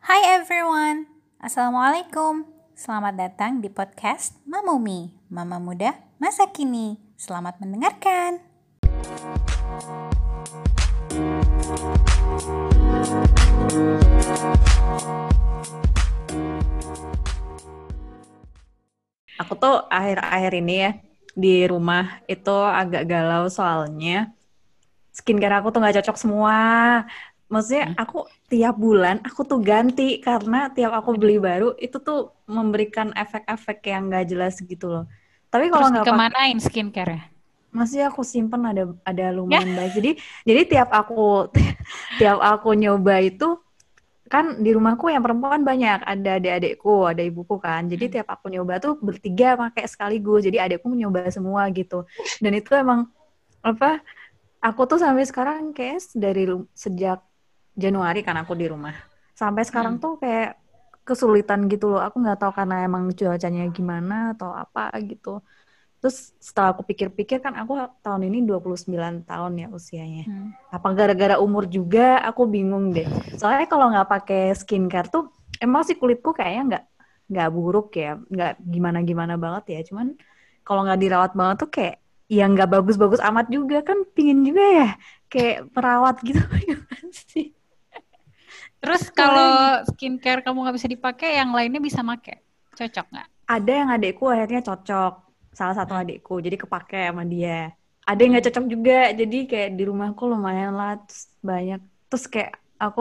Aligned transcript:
Hai 0.00 0.40
everyone, 0.40 1.04
Assalamualaikum. 1.44 2.48
Selamat 2.72 3.20
datang 3.20 3.60
di 3.60 3.68
podcast 3.68 4.32
Mamumi, 4.48 5.12
Mama 5.28 5.60
Muda 5.60 5.92
Masa 6.16 6.48
Kini. 6.48 6.96
Selamat 7.20 7.60
mendengarkan. 7.60 8.40
Aku 19.36 19.52
tuh 19.60 19.84
akhir-akhir 19.92 20.52
ini 20.64 20.74
ya 20.80 20.90
di 21.36 21.68
rumah 21.68 22.24
itu 22.24 22.56
agak 22.56 23.04
galau 23.04 23.52
soalnya 23.52 24.32
skincare 25.12 25.60
aku 25.60 25.68
tuh 25.68 25.84
nggak 25.84 26.00
cocok 26.00 26.16
semua. 26.16 26.58
Maksudnya 27.50 27.84
aku 27.98 28.18
tiap 28.50 28.74
bulan 28.78 29.16
aku 29.26 29.40
tuh 29.50 29.58
ganti 29.70 30.22
karena 30.22 30.70
tiap 30.76 30.92
aku 30.98 31.10
beli 31.20 31.36
baru 31.42 31.74
itu 31.84 31.96
tuh 31.98 32.18
memberikan 32.46 33.10
efek-efek 33.22 33.78
yang 33.90 34.02
nggak 34.08 34.24
jelas 34.30 34.54
gitu 34.62 34.86
loh. 34.86 35.04
Tapi 35.52 35.66
kalau 35.72 35.86
nggak 35.90 36.06
kemanain 36.06 36.58
skincare 36.62 37.10
ya? 37.18 37.22
masih 37.70 38.00
aku 38.10 38.26
simpen 38.26 38.62
ada 38.66 38.82
ada 39.06 39.24
lumayan 39.30 39.70
baik. 39.78 39.94
Jadi 39.94 40.10
jadi 40.42 40.60
tiap 40.66 40.88
aku 40.90 41.50
tiap 42.18 42.38
aku 42.42 42.74
nyoba 42.74 43.22
itu 43.22 43.58
kan 44.30 44.62
di 44.62 44.70
rumahku 44.76 45.10
yang 45.10 45.22
perempuan 45.26 45.62
banyak, 45.66 46.06
ada 46.06 46.38
adik-adikku, 46.38 47.06
ada 47.10 47.22
ibuku 47.26 47.58
kan. 47.58 47.90
Jadi 47.90 48.04
tiap 48.18 48.28
aku 48.30 48.46
nyoba 48.54 48.78
tuh 48.78 48.94
bertiga 49.02 49.58
pakai 49.58 49.84
sekaligus. 49.90 50.46
Jadi 50.46 50.58
adikku 50.62 50.86
nyoba 50.94 51.26
semua 51.34 51.66
gitu. 51.74 52.06
Dan 52.42 52.52
itu 52.58 52.70
emang 52.78 53.10
apa? 53.62 54.02
Aku 54.60 54.84
tuh 54.90 54.98
sampai 55.00 55.24
sekarang 55.28 55.72
kayak 55.76 56.02
dari 56.16 56.44
sejak 56.76 57.20
Januari 57.80 58.20
kan 58.20 58.36
aku 58.36 58.52
di 58.52 58.68
rumah. 58.68 58.92
Sampai 59.32 59.64
sekarang 59.64 59.96
tuh 59.96 60.20
kayak 60.20 60.60
kesulitan 61.08 61.64
gitu 61.72 61.96
loh. 61.96 62.04
Aku 62.04 62.20
nggak 62.20 62.38
tahu 62.44 62.52
karena 62.52 62.84
emang 62.84 63.08
cuacanya 63.16 63.64
gimana 63.72 64.36
atau 64.36 64.52
apa 64.52 64.92
gitu. 65.00 65.40
Terus 66.00 66.32
setelah 66.40 66.72
aku 66.72 66.82
pikir-pikir 66.88 67.44
kan 67.44 67.52
aku 67.56 67.76
tahun 68.00 68.24
ini 68.28 68.48
29 68.48 69.20
tahun 69.24 69.52
ya 69.60 69.66
usianya. 69.68 70.24
Hmm. 70.24 70.56
Apa 70.72 70.96
gara-gara 70.96 71.36
umur 71.36 71.68
juga 71.68 72.20
aku 72.24 72.48
bingung 72.48 72.92
deh. 72.96 73.04
Soalnya 73.36 73.68
kalau 73.68 73.92
nggak 73.92 74.08
pakai 74.08 74.56
skincare 74.56 75.12
tuh 75.12 75.28
emang 75.60 75.84
sih 75.84 76.00
kulitku 76.00 76.32
kayaknya 76.32 76.62
nggak 76.68 76.84
nggak 77.30 77.48
buruk 77.52 77.94
ya, 78.00 78.16
nggak 78.16 78.52
gimana-gimana 78.64 79.36
banget 79.36 79.64
ya. 79.76 79.80
Cuman 79.92 80.16
kalau 80.64 80.88
nggak 80.88 81.00
dirawat 81.04 81.32
banget 81.36 81.56
tuh 81.68 81.70
kayak 81.70 81.96
ya 82.32 82.44
nggak 82.48 82.70
bagus-bagus 82.70 83.20
amat 83.20 83.52
juga 83.52 83.84
kan 83.84 84.06
pingin 84.16 84.40
juga 84.46 84.64
ya 84.64 84.88
kayak 85.28 85.68
perawat 85.74 86.16
gitu 86.24 86.40
sih. 87.28 87.52
Terus 88.80 89.02
kalau 89.12 89.84
skincare 89.92 90.40
kamu 90.40 90.56
nggak 90.64 90.76
bisa 90.80 90.88
dipakai, 90.88 91.36
yang 91.36 91.52
lainnya 91.52 91.80
bisa 91.84 92.00
make. 92.00 92.40
Cocok 92.72 93.06
nggak? 93.12 93.28
Ada 93.50 93.72
yang 93.82 93.88
adekku 93.90 94.24
akhirnya 94.30 94.60
cocok, 94.62 95.12
salah 95.58 95.74
satu 95.74 95.92
adekku, 95.98 96.38
jadi 96.38 96.56
kepake 96.62 97.10
sama 97.10 97.22
dia. 97.26 97.74
Ada 98.06 98.18
yang 98.22 98.30
nggak 98.32 98.46
cocok 98.48 98.64
juga, 98.74 98.98
jadi 99.20 99.36
kayak 99.50 99.70
di 99.78 99.82
rumahku 99.90 100.22
lumayan 100.30 100.72
lah 100.78 100.96
terus 101.02 101.22
banyak. 101.42 101.80
Terus 102.08 102.24
kayak 102.32 102.50
aku 102.78 103.00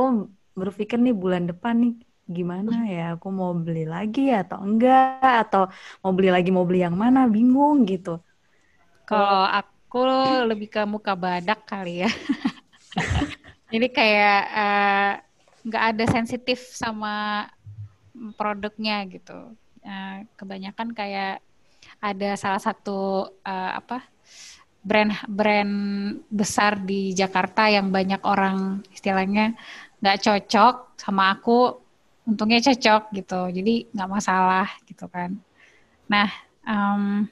berpikir 0.58 0.98
nih 1.00 1.14
bulan 1.16 1.44
depan 1.50 1.76
nih 1.84 1.94
gimana 2.30 2.74
ya, 2.94 3.02
aku 3.18 3.28
mau 3.34 3.52
beli 3.66 3.86
lagi 3.94 4.22
atau 4.42 4.58
enggak, 4.66 5.22
atau 5.44 5.62
mau 6.02 6.12
beli 6.18 6.30
lagi 6.36 6.50
mau 6.54 6.66
beli 6.68 6.80
yang 6.86 6.98
mana, 6.98 7.20
bingung 7.30 7.86
gitu. 7.90 8.10
Kalau 9.10 9.44
aku 9.60 9.98
lebih 10.50 10.68
ke 10.74 10.82
muka 10.94 11.14
badak 11.24 11.60
kali 11.70 12.06
ya. 12.06 12.10
Jadi 13.72 13.88
kayak 13.98 14.38
eh, 14.58 15.10
nggak 15.66 15.84
ada 15.96 16.06
sensitif 16.08 16.60
sama 16.76 17.48
produknya 18.36 19.08
gitu. 19.08 19.56
Eh, 19.84 20.28
kebanyakan 20.36 20.92
kayak 20.92 21.40
ada 22.04 22.30
salah 22.36 22.62
satu 22.62 23.32
eh, 23.44 23.72
apa 23.80 24.04
brand 24.80 25.12
brand 25.28 25.76
besar 26.32 26.80
di 26.80 27.12
Jakarta 27.12 27.68
yang 27.68 27.92
banyak 27.92 28.24
orang 28.24 28.84
istilahnya 28.96 29.56
nggak 30.00 30.20
cocok 30.24 30.96
sama 30.96 31.36
aku, 31.36 31.76
untungnya 32.28 32.64
cocok 32.64 33.12
gitu. 33.16 33.42
Jadi 33.52 33.92
nggak 33.92 34.12
masalah 34.12 34.68
gitu 34.88 35.06
kan. 35.12 35.36
Nah, 36.08 36.30
em, 36.64 37.28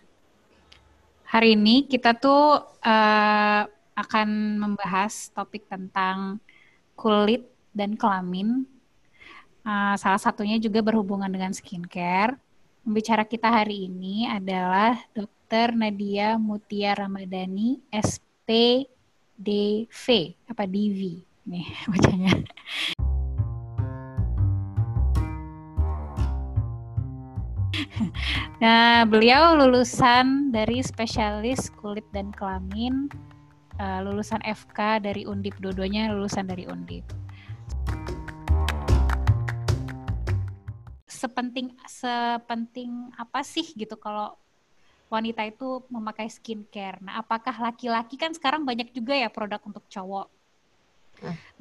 hari 1.27 1.55
ini 1.55 1.87
kita 1.87 2.15
tuh 2.15 2.63
eh, 2.83 3.63
akan 3.97 4.29
membahas 4.61 5.33
topik 5.33 5.65
tentang 5.65 6.37
kulit 6.93 7.56
dan 7.77 7.93
kelamin. 7.93 8.65
Eh, 9.67 9.95
salah 9.99 10.17
satunya 10.17 10.57
juga 10.57 10.79
berhubungan 10.79 11.29
dengan 11.29 11.51
skincare. 11.53 12.39
Pembicara 12.87 13.27
kita 13.27 13.51
hari 13.51 13.91
ini 13.91 14.23
adalah 14.23 14.95
Dr. 15.11 15.75
Nadia 15.75 16.39
Mutia 16.39 16.95
Ramadhani, 16.95 17.83
SPDV, 17.91 18.85
apa 20.47 20.63
DV 20.63 21.01
nih 21.47 21.67
bacanya. 21.91 22.31
Nah, 28.57 29.05
beliau 29.05 29.53
lulusan 29.53 30.49
dari 30.49 30.81
spesialis 30.81 31.69
kulit 31.77 32.05
dan 32.09 32.33
kelamin, 32.33 33.05
eh, 33.77 33.99
lulusan 34.01 34.41
FK 34.41 34.97
dari 34.97 35.29
Undip, 35.29 35.61
dua-duanya 35.61 36.09
lulusan 36.09 36.49
dari 36.49 36.65
Undip. 36.65 37.05
Sepenting 41.21 41.67
sepenting 42.01 42.91
apa 43.23 43.39
sih 43.53 43.65
gitu 43.81 43.95
kalau 44.05 44.27
wanita 45.13 45.41
itu 45.51 45.67
memakai 45.95 46.27
skincare? 46.37 46.97
Nah, 47.05 47.13
apakah 47.21 47.55
laki-laki 47.65 48.15
kan 48.23 48.31
sekarang 48.37 48.63
banyak 48.69 48.89
juga 48.97 49.13
ya 49.23 49.29
produk 49.35 49.61
untuk 49.69 49.85
cowok. 49.93 50.27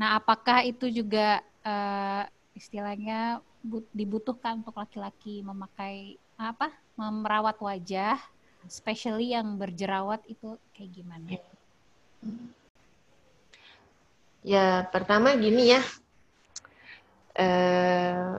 Nah, 0.00 0.08
apakah 0.18 0.58
itu 0.70 0.86
juga 0.98 1.40
eh, 1.64 2.22
istilahnya 2.60 3.40
bu- 3.64 3.88
dibutuhkan 3.92 4.60
untuk 4.60 4.76
laki-laki 4.82 5.40
memakai 5.44 6.20
apa? 6.36 6.68
Memerawat 7.00 7.56
wajah, 7.60 8.16
especially 8.68 9.32
yang 9.36 9.56
berjerawat 9.60 10.20
itu 10.28 10.56
kayak 10.74 10.90
gimana? 10.96 11.30
Ya, 14.46 14.86
pertama 14.94 15.34
gini 15.36 15.74
ya. 15.74 15.82
Eh, 17.36 18.32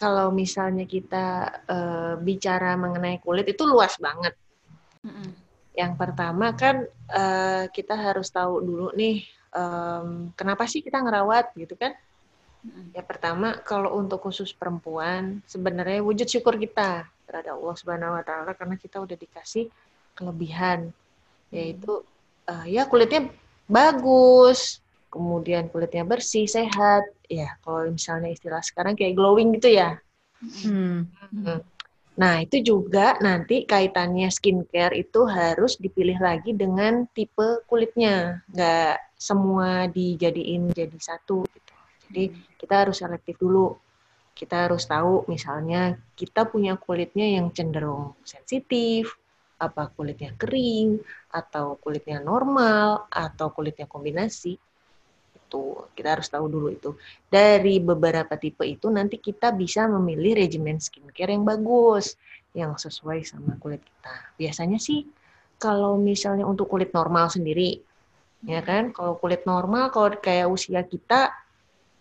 kalau 0.00 0.32
misalnya 0.32 0.88
kita 0.88 1.26
eh, 1.68 2.14
bicara 2.16 2.72
mengenai 2.80 3.20
kulit 3.20 3.44
itu 3.52 3.68
luas 3.68 4.00
banget. 4.00 4.32
Mm-mm. 5.04 5.36
Yang 5.76 5.92
pertama 6.00 6.56
kan 6.56 6.88
eh, 7.12 7.68
kita 7.68 7.92
harus 8.00 8.32
tahu 8.32 8.64
dulu 8.64 8.96
nih 8.96 9.28
em, 9.52 10.32
kenapa 10.32 10.64
sih 10.64 10.80
kita 10.80 11.04
ngerawat 11.04 11.52
gitu 11.52 11.76
kan? 11.76 11.92
Mm-mm. 12.64 12.96
Ya 12.96 13.04
pertama 13.04 13.60
kalau 13.60 14.00
untuk 14.00 14.24
khusus 14.24 14.56
perempuan 14.56 15.44
sebenarnya 15.44 16.00
wujud 16.00 16.24
syukur 16.24 16.56
kita 16.56 17.04
terhadap 17.28 17.60
Allah 17.60 17.76
Subhanahu 17.76 18.16
wa 18.16 18.24
taala 18.24 18.52
karena 18.56 18.80
kita 18.80 19.04
udah 19.04 19.16
dikasih 19.20 19.68
kelebihan 20.16 20.88
yaitu 21.52 22.00
eh, 22.48 22.72
ya 22.72 22.88
kulitnya 22.88 23.28
bagus, 23.68 24.79
kemudian 25.10 25.68
kulitnya 25.68 26.06
bersih, 26.06 26.46
sehat. 26.46 27.04
Ya, 27.26 27.58
kalau 27.60 27.90
misalnya 27.90 28.30
istilah 28.30 28.62
sekarang 28.62 28.94
kayak 28.94 29.18
glowing 29.18 29.52
gitu 29.58 29.74
ya. 29.74 29.98
Hmm. 30.40 31.10
Mm-mm. 31.34 31.60
Nah, 32.20 32.34
itu 32.44 32.60
juga 32.60 33.16
nanti 33.20 33.64
kaitannya 33.64 34.28
skincare 34.28 34.92
itu 34.98 35.24
harus 35.24 35.80
dipilih 35.80 36.20
lagi 36.20 36.52
dengan 36.52 37.08
tipe 37.10 37.64
kulitnya. 37.64 38.44
Nggak 38.50 39.16
semua 39.16 39.88
dijadiin 39.88 40.72
jadi 40.72 40.98
satu 41.00 41.44
gitu. 41.48 41.72
Jadi 42.10 42.24
kita 42.60 42.74
harus 42.86 43.00
selektif 43.00 43.36
dulu. 43.40 43.76
Kita 44.36 44.68
harus 44.68 44.88
tahu 44.88 45.28
misalnya 45.28 46.00
kita 46.16 46.48
punya 46.48 46.76
kulitnya 46.80 47.28
yang 47.40 47.52
cenderung 47.52 48.16
sensitif, 48.24 49.16
apa 49.60 49.92
kulitnya 49.92 50.32
kering, 50.40 50.96
atau 51.28 51.76
kulitnya 51.76 52.24
normal, 52.24 53.06
atau 53.12 53.52
kulitnya 53.52 53.84
kombinasi. 53.84 54.56
Itu 55.50 55.90
kita 55.98 56.14
harus 56.14 56.30
tahu 56.30 56.46
dulu 56.46 56.70
itu. 56.70 56.94
Dari 57.26 57.82
beberapa 57.82 58.38
tipe 58.38 58.62
itu 58.62 58.86
nanti 58.86 59.18
kita 59.18 59.50
bisa 59.50 59.90
memilih 59.90 60.38
regimen 60.38 60.78
skincare 60.78 61.34
yang 61.34 61.42
bagus, 61.42 62.14
yang 62.54 62.78
sesuai 62.78 63.26
sama 63.26 63.58
kulit 63.58 63.82
kita. 63.82 64.14
Biasanya 64.38 64.78
sih 64.78 65.02
kalau 65.58 65.98
misalnya 65.98 66.46
untuk 66.46 66.70
kulit 66.70 66.94
normal 66.94 67.34
sendiri, 67.34 67.82
ya 68.46 68.62
kan? 68.62 68.94
Kalau 68.94 69.18
kulit 69.18 69.42
normal, 69.42 69.90
kalau 69.90 70.14
kayak 70.22 70.46
usia 70.46 70.86
kita 70.86 71.34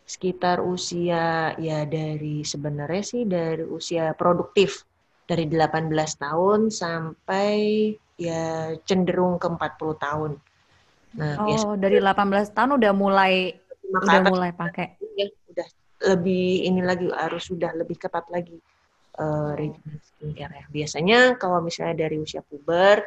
sekitar 0.10 0.62
usia 0.62 1.54
ya 1.57 1.86
dari 1.86 2.42
sebenarnya 2.42 3.04
sih 3.06 3.30
dari 3.30 3.62
usia 3.62 4.13
produktif 4.18 4.86
dari 5.30 5.46
18 5.46 5.94
tahun 6.18 6.74
sampai 6.74 7.54
ya 8.18 8.74
cenderung 8.81 9.38
ke 9.38 9.46
40 9.46 9.94
tahun. 10.01 10.31
Nah, 11.18 11.42
Oh, 11.42 11.74
dari 11.74 11.98
18 11.98 12.54
tahun 12.54 12.78
udah 12.78 12.94
mulai 12.94 13.58
udah 13.90 14.22
atas 14.22 14.30
mulai 14.30 14.52
pakai. 14.54 15.02
ya 15.18 15.26
udah 15.50 15.68
lebih 16.14 16.70
ini 16.70 16.82
lagi 16.86 17.10
harus 17.10 17.50
sudah 17.50 17.74
lebih 17.74 17.98
ketat 17.98 18.30
lagi 18.30 18.62
uh, 19.18 19.58
regimen 19.58 19.98
skincare 20.00 20.54
ya. 20.54 20.66
Biasanya 20.70 21.20
kalau 21.42 21.60
misalnya 21.66 22.06
dari 22.06 22.22
usia 22.22 22.46
puber 22.46 23.02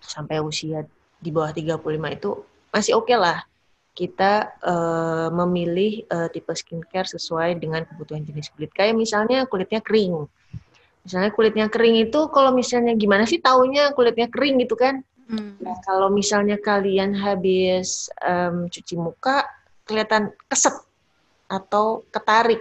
sampai 0.00 0.40
usia 0.40 0.84
di 1.20 1.30
bawah 1.32 1.52
35 1.52 1.80
itu 2.16 2.30
masih 2.72 2.92
oke 2.98 3.08
okay 3.08 3.16
lah 3.16 3.38
kita 3.94 4.58
uh, 4.58 5.30
memilih 5.30 6.02
uh, 6.10 6.26
tipe 6.26 6.50
skincare 6.50 7.06
sesuai 7.06 7.62
dengan 7.62 7.86
kebutuhan 7.86 8.26
jenis 8.26 8.50
kulit. 8.50 8.74
Kayak 8.74 8.98
misalnya 8.98 9.46
kulitnya 9.46 9.78
kering. 9.78 10.26
Misalnya 11.06 11.30
kulitnya 11.30 11.66
kering 11.70 12.10
itu 12.10 12.20
kalau 12.34 12.50
misalnya 12.50 12.98
gimana 12.98 13.22
sih 13.22 13.38
taunya 13.38 13.94
kulitnya 13.94 14.26
kering 14.26 14.58
gitu 14.66 14.74
kan? 14.74 15.06
Hmm. 15.24 15.56
Nah, 15.60 15.76
kalau 15.80 16.12
misalnya 16.12 16.60
kalian 16.60 17.16
habis 17.16 18.12
um, 18.20 18.68
cuci 18.68 18.94
muka 19.00 19.48
kelihatan 19.88 20.32
keset 20.48 20.76
atau 21.48 22.04
ketarik 22.12 22.60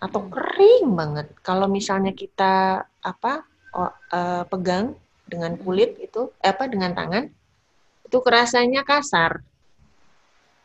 atau 0.00 0.20
hmm. 0.24 0.30
kering 0.32 0.86
banget. 0.96 1.26
Kalau 1.40 1.68
misalnya 1.68 2.12
kita 2.12 2.84
apa 2.84 3.44
oh, 3.76 3.92
uh, 4.12 4.44
pegang 4.48 4.96
dengan 5.24 5.54
kulit 5.60 5.96
itu 6.00 6.32
eh, 6.42 6.50
apa 6.50 6.66
dengan 6.66 6.90
tangan 6.90 7.30
itu 8.04 8.18
kerasanya 8.18 8.82
kasar 8.82 9.40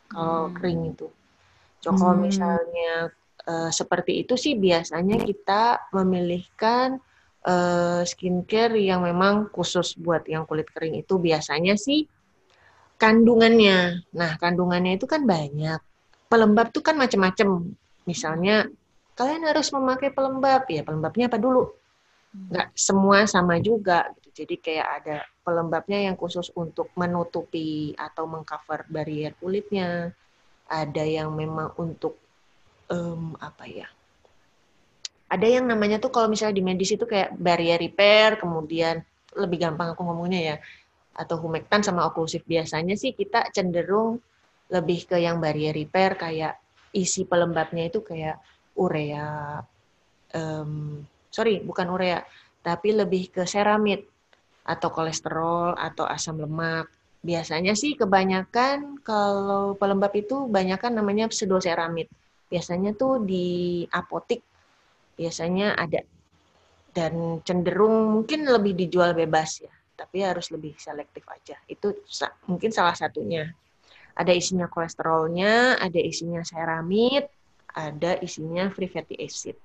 kalau 0.10 0.50
hmm. 0.50 0.54
kering 0.58 0.82
itu. 0.96 1.08
So, 1.84 1.94
kalau 1.94 2.18
hmm. 2.18 2.26
misalnya 2.26 3.14
uh, 3.46 3.70
seperti 3.70 4.26
itu 4.26 4.34
sih 4.36 4.58
biasanya 4.58 5.22
kita 5.22 5.92
memilihkan 5.94 6.98
uh, 7.46 8.02
skincare 8.04 8.76
yang 8.82 9.06
memang 9.06 9.54
khusus 9.54 9.94
buat 9.96 10.26
yang 10.26 10.50
kulit 10.50 10.68
kering 10.74 11.00
itu 11.00 11.22
biasanya 11.22 11.78
sih 11.78 12.10
kandungannya. 12.98 14.08
Nah, 14.16 14.36
kandungannya 14.42 14.98
itu 14.98 15.06
kan 15.06 15.24
banyak. 15.24 15.80
Pelembab 16.26 16.74
tuh 16.74 16.84
kan 16.84 16.98
macam-macam. 16.98 17.70
Misalnya 18.10 18.66
kalian 19.16 19.48
harus 19.48 19.72
memakai 19.72 20.12
pelembab 20.12 20.68
ya 20.68 20.82
pelembabnya 20.84 21.26
apa 21.32 21.38
dulu? 21.40 21.70
Hmm. 22.34 22.50
Nggak 22.52 22.68
semua 22.76 23.18
sama 23.30 23.62
juga. 23.62 24.10
Gitu. 24.20 24.44
Jadi 24.44 24.56
kayak 24.60 24.88
ada 25.02 25.18
pelembabnya 25.46 26.12
yang 26.12 26.16
khusus 26.20 26.52
untuk 26.58 26.92
menutupi 26.98 27.94
atau 27.96 28.26
mengcover 28.28 28.84
barrier 28.90 29.38
kulitnya. 29.38 30.12
Ada 30.66 31.06
yang 31.06 31.30
memang 31.38 31.78
untuk 31.78 32.18
um, 32.90 33.38
apa 33.38 33.70
ya? 33.70 33.86
Ada 35.26 35.48
yang 35.60 35.66
namanya 35.66 35.98
tuh 35.98 36.14
kalau 36.14 36.30
misalnya 36.30 36.56
di 36.58 36.64
medis 36.66 36.94
itu 36.94 37.06
kayak 37.10 37.34
barrier 37.36 37.82
repair, 37.82 38.38
kemudian 38.38 39.02
lebih 39.34 39.58
gampang 39.58 39.98
aku 39.98 40.06
ngomongnya 40.06 40.42
ya, 40.54 40.56
atau 41.18 41.42
humectan 41.42 41.82
sama 41.82 42.06
oklusif 42.06 42.44
biasanya 42.46 42.94
sih 43.00 43.16
kita 43.16 43.50
cenderung 43.56 44.20
lebih 44.70 45.10
ke 45.10 45.18
yang 45.18 45.42
barrier 45.42 45.74
repair 45.74 46.20
kayak 46.20 46.60
isi 46.94 47.26
pelembabnya 47.26 47.90
itu 47.90 48.06
kayak 48.06 48.40
urea, 48.78 49.60
um, 50.36 51.02
sorry 51.32 51.60
bukan 51.64 51.88
urea, 51.90 52.24
tapi 52.62 52.96
lebih 52.96 53.34
ke 53.34 53.44
ceramid 53.48 54.06
atau 54.66 54.90
kolesterol 54.90 55.78
atau 55.78 56.06
asam 56.08 56.42
lemak. 56.42 56.90
Biasanya 57.26 57.74
sih 57.74 57.98
kebanyakan 57.98 59.02
kalau 59.02 59.74
pelembab 59.74 60.14
itu 60.14 60.46
banyakan 60.46 61.02
namanya 61.02 61.26
pseudoceramid. 61.30 62.06
Biasanya 62.50 62.94
tuh 62.94 63.26
di 63.26 63.82
apotik 63.90 64.46
biasanya 65.16 65.76
ada 65.80 66.04
dan 66.96 67.44
cenderung 67.44 68.16
mungkin 68.16 68.48
lebih 68.48 68.72
dijual 68.76 69.12
bebas 69.12 69.60
ya, 69.60 69.74
tapi 70.00 70.24
harus 70.24 70.48
lebih 70.52 70.80
selektif 70.80 71.28
aja. 71.28 71.60
Itu 71.68 71.92
mungkin 72.48 72.72
salah 72.72 72.96
satunya. 72.96 73.52
Ada 74.16 74.32
isinya 74.32 74.72
kolesterolnya, 74.72 75.76
ada 75.76 76.00
isinya 76.00 76.40
ceramid, 76.40 77.28
ada 77.76 78.16
isinya 78.24 78.72
free 78.72 78.88
fatty 78.88 79.20
acid. 79.20 79.60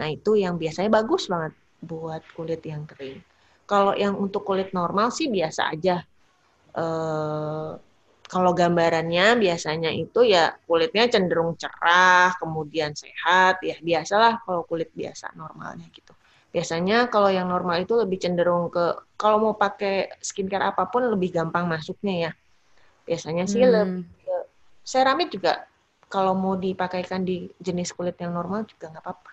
Nah, 0.00 0.08
itu 0.08 0.40
yang 0.40 0.56
biasanya 0.56 0.88
bagus 0.88 1.28
banget 1.28 1.52
buat 1.84 2.24
kulit 2.32 2.64
yang 2.64 2.88
kering. 2.88 3.20
Kalau 3.68 3.92
yang 3.92 4.16
untuk 4.16 4.40
kulit 4.48 4.72
normal 4.72 5.12
sih 5.12 5.28
biasa 5.28 5.68
aja. 5.68 6.00
Eh, 6.74 7.70
kalau 8.34 8.50
gambarannya 8.50 9.38
biasanya 9.38 9.94
itu 9.94 10.26
ya 10.26 10.58
kulitnya 10.66 11.06
cenderung 11.06 11.54
cerah, 11.54 12.34
kemudian 12.42 12.90
sehat, 12.98 13.62
ya 13.62 13.78
biasalah 13.78 14.42
kalau 14.42 14.66
kulit 14.66 14.90
biasa 14.90 15.30
normalnya 15.38 15.86
gitu. 15.94 16.10
Biasanya 16.50 17.06
kalau 17.14 17.30
yang 17.30 17.46
normal 17.46 17.86
itu 17.86 17.94
lebih 17.94 18.18
cenderung 18.18 18.74
ke 18.74 19.14
kalau 19.14 19.38
mau 19.38 19.54
pakai 19.54 20.18
skincare 20.18 20.74
apa 20.74 20.90
pun 20.90 21.06
lebih 21.14 21.30
gampang 21.30 21.70
masuknya 21.70 22.14
ya. 22.26 22.32
Biasanya 23.06 23.46
sih 23.46 23.62
hmm. 23.62 24.02
lebih 24.82 25.26
juga 25.30 25.70
kalau 26.10 26.34
mau 26.34 26.58
dipakaikan 26.58 27.22
di 27.22 27.46
jenis 27.62 27.94
kulit 27.94 28.18
yang 28.18 28.34
normal 28.34 28.66
juga 28.66 28.90
nggak 28.90 29.04
apa-apa. 29.06 29.30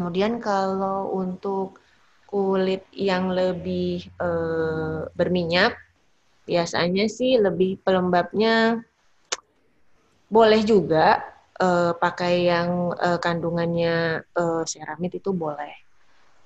Kemudian 0.00 0.40
kalau 0.40 1.12
untuk 1.12 1.76
kulit 2.24 2.88
yang 2.92 3.32
lebih 3.32 4.04
e, 4.16 4.28
berminyak, 5.12 5.76
biasanya 6.46 7.10
sih 7.10 7.36
lebih 7.36 7.82
pelembabnya 7.82 8.80
boleh 10.30 10.62
juga 10.62 11.26
e, 11.58 11.92
pakai 11.98 12.34
yang 12.46 12.94
e, 12.94 13.08
kandungannya 13.18 14.22
e, 14.22 14.44
seramid 14.64 15.18
itu 15.18 15.34
boleh. 15.34 15.74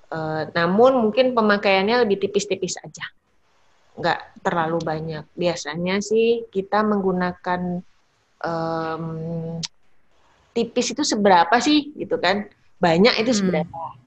E, 0.09 0.17
namun 0.57 1.07
mungkin 1.07 1.37
pemakaiannya 1.37 2.03
lebih 2.05 2.25
tipis-tipis 2.25 2.81
aja, 2.81 3.05
nggak 3.95 4.41
terlalu 4.41 4.81
banyak. 4.81 5.25
Biasanya 5.37 6.01
sih 6.01 6.49
kita 6.49 6.81
menggunakan 6.81 7.85
um, 8.41 9.05
tipis 10.57 10.97
itu 10.97 11.05
seberapa 11.05 11.53
sih 11.61 11.93
gitu 11.93 12.17
kan? 12.17 12.49
Banyak 12.81 13.21
itu 13.21 13.31
hmm. 13.31 13.39
seberapa? 13.39 13.77
Hmm 13.77 14.01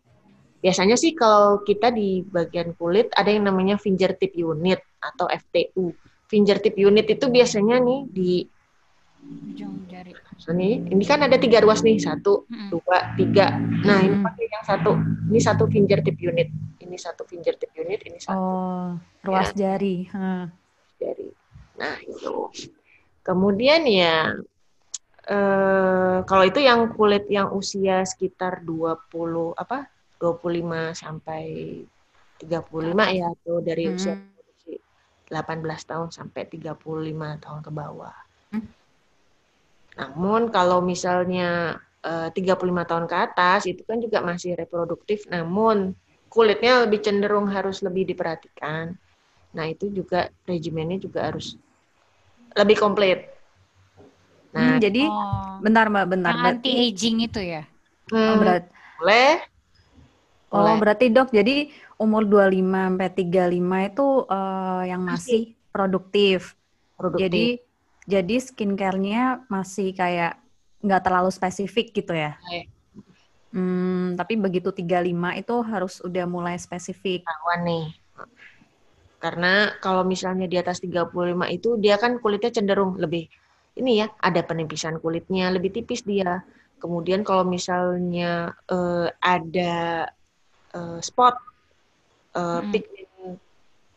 Biasanya 0.65 0.97
sih 0.97 1.13
kalau 1.13 1.61
kita 1.61 1.93
di 1.93 2.25
bagian 2.25 2.73
kulit 2.73 3.13
ada 3.13 3.29
yang 3.29 3.45
namanya 3.45 3.77
fingertip 3.77 4.33
unit 4.33 4.81
atau 5.13 5.27
FTU. 5.29 5.93
Fingertip 6.25 6.75
unit 6.81 7.07
itu 7.07 7.29
biasanya 7.29 7.79
nih 7.79 8.01
di 8.09 8.33
ujung 9.25 9.89
jari. 9.89 10.13
Ini, 10.35 10.93
ini 10.93 11.05
kan 11.07 11.25
ada 11.25 11.39
tiga 11.41 11.63
ruas 11.65 11.81
nih, 11.81 11.97
satu, 11.97 12.45
hmm. 12.51 12.69
dua, 12.69 13.17
tiga. 13.17 13.57
Nah 13.87 14.03
ini 14.03 14.21
pakai 14.21 14.45
yang 14.51 14.65
satu. 14.67 14.93
Ini 15.31 15.41
satu 15.41 15.65
fingertip 15.71 16.17
unit. 16.21 16.51
Ini 16.83 16.97
satu 16.99 17.23
fingertip 17.25 17.71
unit. 17.79 18.05
Ini 18.05 18.19
satu. 18.21 18.37
Oh, 18.37 18.89
ruas 19.25 19.55
ya. 19.55 19.73
jari. 19.73 20.05
Hmm. 20.11 20.51
Jari. 21.01 21.29
Nah 21.81 21.97
itu. 22.03 22.51
Kemudian 23.25 23.89
ya 23.89 24.37
eh, 25.25 26.19
kalau 26.29 26.45
itu 26.45 26.61
yang 26.61 26.93
kulit 26.93 27.25
yang 27.33 27.55
usia 27.57 28.05
sekitar 28.05 28.61
20 28.67 29.57
apa 29.57 29.89
25 30.21 30.93
sampai 30.93 31.45
35 32.43 33.17
ya 33.17 33.27
atau 33.33 33.57
dari 33.65 33.85
hmm. 33.89 33.97
usia 33.97 34.15
18 35.35 35.91
tahun 35.91 36.09
sampai 36.15 36.47
35 36.47 37.43
tahun 37.43 37.61
ke 37.67 37.71
bawah. 37.75 38.17
Hmm. 38.55 38.67
Namun 39.99 40.55
kalau 40.55 40.79
misalnya 40.79 41.83
eh, 42.07 42.31
35 42.31 42.87
tahun 42.87 43.07
ke 43.11 43.17
atas 43.17 43.61
itu 43.67 43.83
kan 43.83 43.99
juga 43.99 44.23
masih 44.23 44.55
reproduktif 44.55 45.27
namun 45.27 45.99
kulitnya 46.31 46.87
lebih 46.87 47.03
cenderung 47.03 47.51
harus 47.51 47.83
lebih 47.83 48.07
diperhatikan. 48.11 48.95
Nah, 49.55 49.71
itu 49.71 49.87
juga 49.91 50.31
regimennya 50.51 50.99
juga 50.99 51.31
harus 51.31 51.55
lebih 52.59 52.75
komplit. 52.75 53.31
Nah, 54.51 54.79
hmm, 54.79 54.83
jadi 54.83 55.03
oh, 55.07 55.63
bentar 55.63 55.87
Mbak, 55.87 56.07
bentar. 56.11 56.35
Anti 56.35 56.91
aging 56.91 57.27
itu 57.27 57.39
ya. 57.39 57.63
Hmm, 58.11 58.35
oh, 58.35 58.37
berat. 58.43 58.67
Boleh 58.99 59.55
Oh, 60.55 60.79
berarti 60.79 61.11
dok, 61.11 61.35
jadi 61.35 61.67
umur 61.99 62.27
25 62.27 62.65
sampai 62.65 63.09
35 63.11 63.91
itu 63.91 64.07
uh, 64.27 64.83
yang 64.87 65.03
masih 65.03 65.55
produktif. 65.71 66.59
produktif. 66.99 67.23
Jadi 67.23 67.47
jadi 68.05 68.37
skincare-nya 68.37 69.49
masih 69.49 69.97
kayak 69.97 70.37
nggak 70.85 71.03
terlalu 71.03 71.31
spesifik 71.33 71.97
gitu 71.97 72.13
ya. 72.13 72.37
Hmm, 73.55 74.19
tapi 74.19 74.35
begitu 74.37 74.75
35 74.75 75.41
itu 75.41 75.55
harus 75.65 75.95
udah 76.03 76.25
mulai 76.27 76.59
spesifik. 76.61 77.25
Nih. 77.63 77.95
Karena 79.23 79.73
kalau 79.81 80.05
misalnya 80.05 80.45
di 80.45 80.61
atas 80.61 80.85
35 80.85 81.49
itu 81.49 81.81
dia 81.81 81.97
kan 81.97 82.21
kulitnya 82.21 82.53
cenderung 82.53 83.01
lebih 83.01 83.31
ini 83.75 84.05
ya, 84.05 84.07
ada 84.23 84.45
penipisan 84.47 85.03
kulitnya 85.03 85.51
lebih 85.51 85.75
tipis 85.75 86.07
dia. 86.07 86.47
Kemudian 86.79 87.25
kalau 87.25 87.43
misalnya 87.43 88.53
uh, 88.69 89.09
ada 89.19 90.07
uh, 90.77 91.01
spot 91.01 91.54
uh, 92.35 92.61
hmm. 92.61 92.71
pigment 92.71 93.39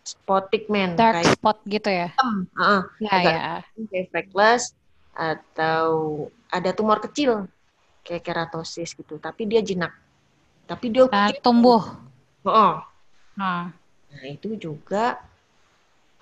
spot 0.07 0.43
pigment 0.47 0.93
dark 0.95 1.19
kayak 1.19 1.35
spot 1.35 1.57
gitu 1.67 1.89
ya 1.91 2.09
hitam 2.15 2.35
uh, 2.55 2.81
ya, 3.03 3.11
ya. 3.19 3.41
kayak 3.91 4.07
freckles 4.13 4.71
atau 5.17 5.87
ada 6.47 6.71
tumor 6.71 7.03
kecil 7.03 7.49
kayak 8.05 8.23
keratosis 8.23 8.95
gitu 8.95 9.19
tapi 9.19 9.49
dia 9.49 9.59
jinak 9.59 9.91
tapi 10.69 10.93
dia 10.93 11.09
uh, 11.09 11.31
tumbuh 11.43 11.83
oh, 12.47 12.79
oh. 13.37 13.67
Nah 14.17 14.25
itu 14.25 14.57
juga 14.57 15.21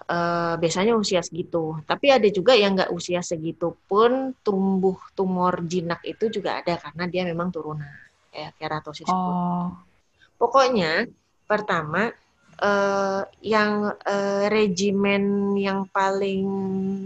eh, 0.06 0.54
biasanya 0.60 0.94
usia 1.00 1.24
segitu. 1.24 1.80
Tapi 1.88 2.12
ada 2.12 2.28
juga 2.28 2.54
yang 2.54 2.76
nggak 2.76 2.92
usia 2.92 3.24
segitu 3.24 3.80
pun 3.88 4.36
tumbuh 4.44 5.00
tumor 5.16 5.64
jinak 5.66 6.04
itu 6.04 6.28
juga 6.30 6.60
ada 6.62 6.76
karena 6.78 7.06
dia 7.08 7.24
memang 7.24 7.50
turunan 7.50 7.88
kayak 8.30 8.52
keratosis. 8.60 9.08
Oh. 9.08 9.72
Pokoknya 10.36 11.08
pertama 11.46 12.12
eh, 12.62 13.22
yang 13.46 13.96
eh, 14.06 14.46
regimen 14.50 15.56
yang 15.58 15.86
paling 15.90 16.46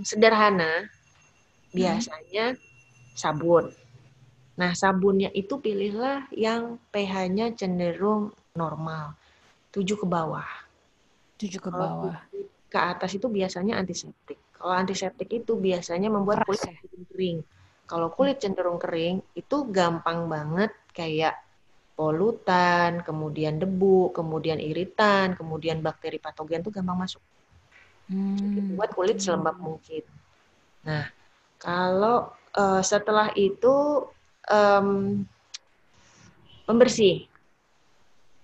sederhana 0.04 0.88
biasanya 1.70 2.58
sabun. 3.14 3.70
Nah, 4.60 4.76
sabunnya 4.76 5.32
itu 5.32 5.56
pilihlah 5.56 6.28
yang 6.36 6.76
pH-nya 6.92 7.56
cenderung 7.56 8.36
normal, 8.60 9.16
7 9.72 9.96
ke 9.96 10.04
bawah. 10.04 10.48
Tujuh 11.40 11.62
ke 11.64 11.72
Kalau 11.72 11.88
bawah. 11.88 12.18
tujuh 12.28 12.44
ke 12.68 12.80
atas 12.80 13.12
itu 13.16 13.28
biasanya 13.32 13.80
antiseptik. 13.80 14.36
Kalau 14.60 14.76
antiseptik 14.76 15.32
itu 15.32 15.56
biasanya 15.56 16.12
membuat 16.12 16.44
Keras 16.44 16.60
kulit 16.60 16.62
ya? 16.68 16.76
kering. 17.16 17.38
Kalau 17.90 18.08
kulit 18.14 18.38
cenderung 18.44 18.78
kering 18.78 19.24
itu 19.34 19.58
gampang 19.72 20.28
banget 20.28 20.70
kayak 20.92 21.40
polutan, 22.00 23.04
kemudian 23.04 23.60
debu, 23.60 24.16
kemudian 24.16 24.56
iritan, 24.56 25.36
kemudian 25.36 25.84
bakteri 25.84 26.16
patogen 26.16 26.64
tuh 26.64 26.72
gampang 26.72 26.96
masuk. 26.96 27.20
Hmm. 28.08 28.80
Buat 28.80 28.96
kulit 28.96 29.20
selembab 29.20 29.60
mungkin. 29.60 30.08
Nah, 30.88 31.12
kalau 31.60 32.32
eh, 32.56 32.82
setelah 32.88 33.36
itu 33.36 34.08
em, 34.48 34.88
pembersih. 36.64 37.28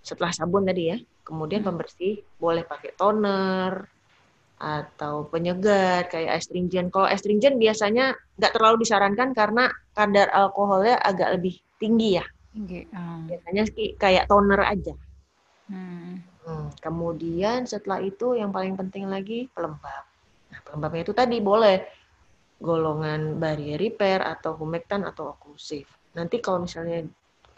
Setelah 0.04 0.36
sabun 0.36 0.68
tadi 0.68 0.92
ya, 0.92 1.00
kemudian 1.24 1.64
Hmm. 1.64 1.72
pembersih 1.72 2.28
boleh 2.36 2.68
pakai 2.68 2.92
toner 2.94 3.88
atau 4.60 5.32
penyegar 5.32 6.12
kayak 6.12 6.44
astringent. 6.44 6.92
Kalau 6.92 7.08
astringent 7.08 7.56
biasanya 7.56 8.20
nggak 8.36 8.52
terlalu 8.52 8.84
disarankan 8.84 9.32
karena 9.32 9.72
kadar 9.96 10.28
alkoholnya 10.36 11.00
agak 11.00 11.40
lebih 11.40 11.64
tinggi 11.80 12.20
ya. 12.20 12.26
Ah. 12.96 13.20
Biasanya 13.28 13.64
ki- 13.68 13.96
kayak 14.00 14.32
toner 14.32 14.62
aja. 14.64 14.94
Hmm. 15.68 16.24
Hmm, 16.46 16.70
Kemudian 16.78 17.66
setelah 17.66 18.00
itu 18.00 18.38
yang 18.38 18.54
paling 18.54 18.78
penting 18.78 19.10
lagi 19.10 19.50
pelembab. 19.52 20.06
Nah, 20.54 20.60
pelembabnya 20.62 21.02
itu 21.04 21.14
tadi 21.18 21.38
boleh 21.42 21.82
golongan 22.62 23.36
barrier 23.36 23.76
repair 23.82 24.22
atau 24.24 24.56
humectant 24.56 25.04
atau 25.10 25.36
oklusif. 25.36 25.90
Nanti 26.16 26.40
kalau 26.40 26.64
misalnya 26.64 27.04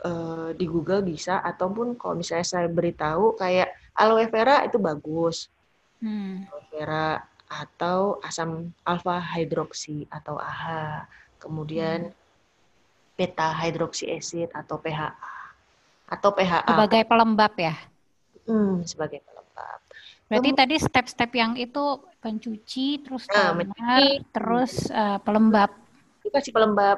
eh, 0.08 0.50
di 0.58 0.66
Google 0.66 1.04
bisa 1.06 1.44
ataupun 1.44 2.00
kalau 2.00 2.18
misalnya 2.18 2.48
saya 2.48 2.68
beritahu 2.72 3.38
kayak 3.38 3.70
aloe 3.94 4.26
vera 4.32 4.64
itu 4.66 4.80
bagus. 4.82 5.52
Hmm. 6.02 6.48
Aloe 6.50 6.66
vera 6.72 7.22
atau 7.48 8.20
asam 8.24 8.72
alfa 8.88 9.20
hidroksi 9.36 10.08
atau 10.10 10.40
AHA. 10.40 11.08
Kemudian 11.38 12.12
beta 13.18 13.48
hidroksi 13.62 14.06
acid 14.18 14.50
atau 14.62 14.78
PHA 14.84 15.36
atau 16.16 16.30
PHA 16.36 16.62
Sebagai 16.68 17.02
pelembab 17.10 17.54
ya. 17.60 17.74
Hmm, 18.48 18.82
sebagai 18.88 19.20
pelembab. 19.28 19.80
Berarti 20.28 20.50
tadi 20.60 20.76
step-step 20.88 21.32
yang 21.42 21.54
itu 21.56 21.80
pencuci, 22.24 22.80
terus 23.04 23.24
Nah, 23.32 23.52
toner, 23.56 24.04
terus 24.36 24.72
eh, 24.92 25.18
pelembab. 25.26 25.70
Itu 26.24 26.28
kasih 26.36 26.52
pelembab. 26.56 26.98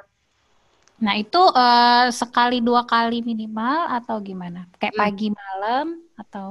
Nah 1.05 1.13
itu 1.21 1.37
eh, 1.59 2.05
sekali 2.19 2.55
dua 2.67 2.81
kali 2.91 3.15
minimal 3.29 3.77
atau 3.97 4.15
gimana? 4.27 4.59
Kayak 4.79 4.95
Hmm. 4.95 5.01
pagi 5.01 5.27
malam 5.39 5.85
atau? 6.21 6.47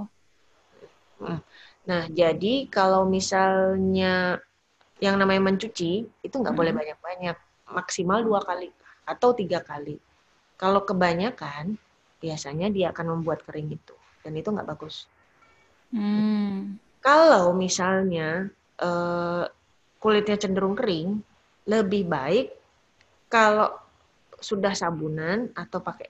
Nah, 1.89 2.05
jadi 2.13 2.69
kalau 2.69 3.09
misalnya 3.09 4.37
yang 5.05 5.17
namanya 5.21 5.43
mencuci 5.49 5.93
itu 6.27 6.37
nggak 6.43 6.57
boleh 6.59 6.73
Hmm. 6.73 6.79
banyak-banyak, 6.81 7.37
maksimal 7.73 8.21
dua 8.29 8.41
kali 8.45 8.69
atau 9.13 9.31
tiga 9.41 9.61
kali. 9.71 9.97
Kalau 10.61 10.81
kebanyakan, 10.89 11.65
biasanya 12.23 12.69
dia 12.77 12.87
akan 12.93 13.07
membuat 13.19 13.41
kering 13.47 13.71
itu, 13.79 13.95
dan 14.23 14.33
itu 14.41 14.49
nggak 14.55 14.69
bagus. 14.73 14.97
Hmm. 15.93 16.77
Kalau 17.07 17.55
misalnya 17.65 18.29
eh, 18.89 19.45
kulitnya 20.03 20.37
cenderung 20.43 20.77
kering, 20.79 21.09
lebih 21.73 22.03
baik 22.15 22.47
kalau 23.35 23.69
sudah 24.49 24.73
sabunan 24.75 25.51
atau 25.63 25.79
pakai 25.89 26.09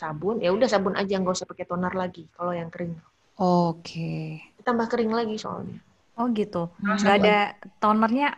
sabun, 0.00 0.36
ya 0.44 0.50
udah 0.56 0.68
sabun 0.68 0.94
aja 1.00 1.14
nggak 1.20 1.36
usah 1.38 1.48
pakai 1.48 1.66
toner 1.70 1.94
lagi. 2.02 2.24
Kalau 2.36 2.52
yang 2.52 2.70
kering, 2.74 2.94
Oke. 3.36 4.40
tambah 4.62 4.86
kering 4.92 5.12
lagi 5.12 5.36
soalnya. 5.36 5.78
Oh 6.18 6.26
gitu. 6.32 6.70
Nggak 6.80 7.14
ada 7.24 7.36
tonernya. 7.82 8.28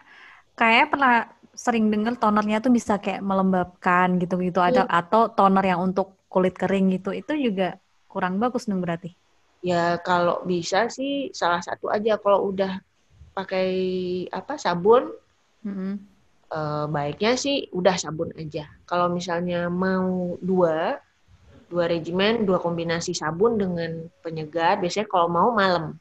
Kayak 0.55 0.95
pernah 0.95 1.15
sering 1.55 1.91
dengar 1.93 2.15
tonernya 2.19 2.59
tuh 2.65 2.73
bisa 2.75 2.99
kayak 2.99 3.23
melembabkan 3.23 4.19
gitu-gitu 4.23 4.59
ada 4.59 4.83
atau 4.87 5.31
toner 5.33 5.65
yang 5.65 5.81
untuk 5.83 6.19
kulit 6.33 6.55
kering 6.59 6.95
gitu. 6.95 7.11
Itu 7.15 7.33
juga 7.39 7.79
kurang 8.11 8.39
bagus 8.43 8.67
dong 8.69 8.83
berarti. 8.85 9.15
Ya 9.65 9.97
kalau 10.05 10.45
bisa 10.45 10.93
sih 10.93 11.33
salah 11.33 11.65
satu 11.65 11.89
aja 11.89 12.21
kalau 12.21 12.53
udah 12.53 12.79
pakai 13.33 13.69
apa 14.31 14.55
sabun 14.61 15.09
Mm-mm. 15.67 15.99
eh, 16.53 16.85
baiknya 16.95 17.33
sih 17.45 17.57
udah 17.79 17.97
sabun 17.99 18.31
aja. 18.37 18.65
Kalau 18.91 19.07
misalnya 19.13 19.67
mau 19.73 20.37
dua 20.41 20.99
dua 21.71 21.85
regimen 21.91 22.45
dua 22.49 22.59
kombinasi 22.61 23.13
sabun 23.17 23.53
dengan 23.63 23.91
penyegar 24.25 24.79
biasanya 24.83 25.09
kalau 25.11 25.29
mau 25.33 25.51
malam. 25.57 25.97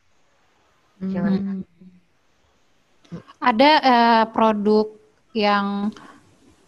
Jangan 1.03 1.33
Hmm. 1.39 1.61
Ada 3.43 3.71
eh, 3.83 4.23
produk 4.33 5.02
yang 5.33 5.89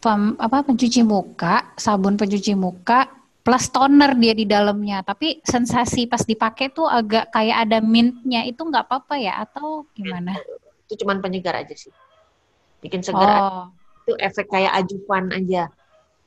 pem- 0.01 0.38
apa 0.38 0.65
pencuci 0.65 1.01
muka, 1.01 1.74
sabun 1.77 2.17
pencuci 2.17 2.53
muka 2.53 3.07
plus 3.45 3.69
toner 3.69 4.17
dia 4.17 4.34
di 4.34 4.45
dalamnya. 4.50 5.05
Tapi 5.05 5.39
sensasi 5.45 6.10
pas 6.10 6.25
dipakai 6.25 6.74
tuh 6.74 6.89
agak 6.89 7.29
kayak 7.29 7.69
ada 7.69 7.77
mintnya. 7.79 8.41
Itu 8.43 8.65
nggak 8.65 8.89
apa-apa 8.89 9.15
ya 9.22 9.41
atau 9.45 9.86
gimana? 9.93 10.34
itu 10.86 11.01
cuman 11.01 11.17
penyegar 11.17 11.57
aja 11.57 11.74
sih. 11.74 11.89
Bikin 12.81 13.01
segar. 13.01 13.41
Oh. 13.41 13.65
itu 14.05 14.13
efek 14.22 14.53
kayak 14.53 14.86
ajuvan 14.86 15.34
aja. 15.34 15.65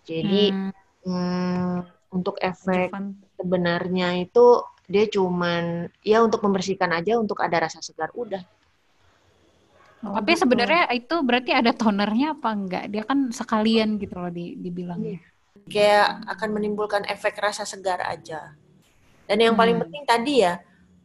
Jadi 0.03 0.51
Hmm. 0.51 0.75
hmm, 1.07 1.75
untuk 2.11 2.35
efek 2.43 2.91
Ajuvan. 2.91 3.15
sebenarnya 3.39 4.19
itu 4.19 4.67
dia 4.91 5.07
cuman 5.07 5.87
ya 6.03 6.19
untuk 6.27 6.43
membersihkan 6.43 6.91
aja 6.91 7.15
untuk 7.23 7.39
ada 7.39 7.71
rasa 7.71 7.79
segar 7.79 8.11
udah. 8.19 8.43
Oh, 9.99 10.15
Tapi 10.15 10.39
gitu. 10.39 10.47
sebenarnya 10.47 10.87
itu 10.95 11.17
berarti 11.27 11.51
ada 11.51 11.75
tonernya 11.75 12.39
apa 12.39 12.55
enggak? 12.55 12.85
Dia 12.87 13.03
kan 13.03 13.35
sekalian 13.35 13.99
gitu 13.99 14.15
loh 14.15 14.31
di, 14.31 14.55
dibilangnya. 14.55 15.19
kayak 15.69 16.25
akan 16.33 16.49
menimbulkan 16.57 17.05
efek 17.13 17.37
rasa 17.37 17.67
segar 17.69 18.01
aja. 18.01 18.57
Dan 19.29 19.37
yang 19.43 19.53
paling 19.53 19.77
Hmm. 19.77 19.85
penting 19.85 20.05
tadi 20.09 20.35
ya 20.41 20.63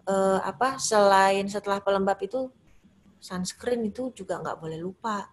eh, 0.08 0.40
apa 0.40 0.80
selain 0.80 1.44
setelah 1.52 1.84
pelembab 1.84 2.16
itu 2.24 2.48
sunscreen 3.20 3.84
itu 3.84 4.14
juga 4.16 4.40
nggak 4.40 4.60
boleh 4.64 4.80
lupa. 4.80 5.28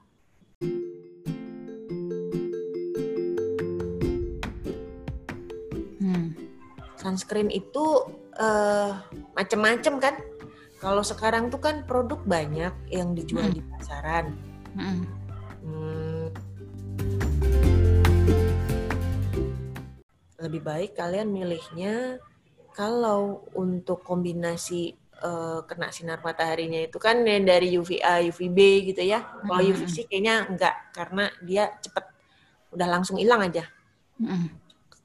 Hmm. 6.00 6.32
Sunscreen 6.96 7.52
itu 7.52 7.84
eh, 8.40 8.90
macem-macem 9.36 9.94
kan. 10.00 10.14
Kalau 10.80 11.04
sekarang 11.04 11.52
tuh 11.52 11.60
kan 11.60 11.84
produk 11.84 12.16
banyak 12.24 12.72
yang 12.88 13.12
dijual 13.12 13.52
Hmm. 13.52 13.52
di 13.52 13.62
pasaran. 13.68 14.32
Hmm. 14.72 15.04
Hmm. 15.60 16.24
Lebih 20.40 20.64
baik 20.64 20.96
kalian 20.96 21.28
milihnya 21.28 22.16
kalau 22.72 23.44
untuk 23.52 24.00
kombinasi 24.00 24.96
eh, 25.20 25.60
kena 25.68 25.92
sinar 25.92 26.24
mataharinya 26.24 26.80
itu 26.80 26.96
kan 26.96 27.20
dari 27.44 27.76
UVA, 27.76 28.24
UVB 28.32 28.88
gitu 28.88 29.04
ya. 29.04 29.20
Kalau 29.20 29.60
Hmm. 29.60 29.68
UVC 29.76 30.08
kayaknya 30.08 30.48
enggak 30.48 30.96
karena 30.96 31.28
dia 31.44 31.76
cepet 31.76 32.08
udah 32.72 32.88
langsung 32.88 33.20
hilang 33.20 33.44
aja. 33.44 33.68
Hmm. 34.16 34.48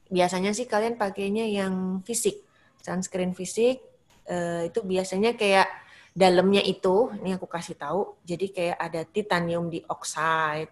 Biasanya 0.07 0.55
sih 0.55 0.71
kalian 0.71 0.95
pakainya 0.95 1.43
yang 1.43 1.99
fisik, 2.07 2.47
sunscreen 2.79 3.35
fisik 3.35 3.83
eh, 4.25 4.69
itu 4.69 4.79
biasanya 4.81 5.37
kayak 5.37 5.67
dalamnya 6.15 6.63
itu, 6.63 7.11
ini 7.19 7.35
aku 7.35 7.43
kasih 7.43 7.75
tahu, 7.75 8.15
jadi 8.23 8.45
kayak 8.47 8.77
ada 8.79 9.01
titanium 9.03 9.67
dioxide, 9.67 10.71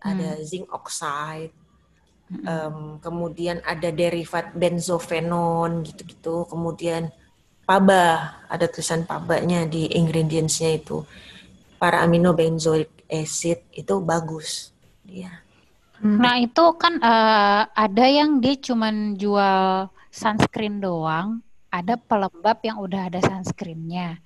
ada 0.00 0.40
zinc 0.40 0.72
oxide, 0.72 1.52
em, 2.32 2.96
kemudian 2.96 3.60
ada 3.60 3.92
derivat 3.92 4.56
benzofenon 4.56 5.84
gitu-gitu, 5.84 6.48
kemudian 6.48 7.12
paba, 7.68 8.40
ada 8.48 8.64
tulisan 8.64 9.04
pabanya 9.04 9.68
di 9.68 9.84
ingredientsnya 9.92 10.80
itu, 10.80 11.04
para 11.76 12.00
amino 12.00 12.32
benzoic 12.32 13.04
acid 13.04 13.68
itu 13.76 13.94
bagus, 14.00 14.72
dia. 15.04 15.44
Hmm. 16.00 16.24
Nah 16.24 16.40
itu 16.40 16.64
kan 16.80 17.04
eh, 17.04 17.62
ada 17.68 18.04
yang 18.08 18.40
dia 18.40 18.56
cuman 18.56 19.16
jual 19.20 19.92
sunscreen 20.08 20.80
doang, 20.80 21.44
ada 21.74 21.98
pelembab 21.98 22.62
yang 22.62 22.78
udah 22.78 23.10
ada 23.10 23.18
sunscreennya. 23.18 24.22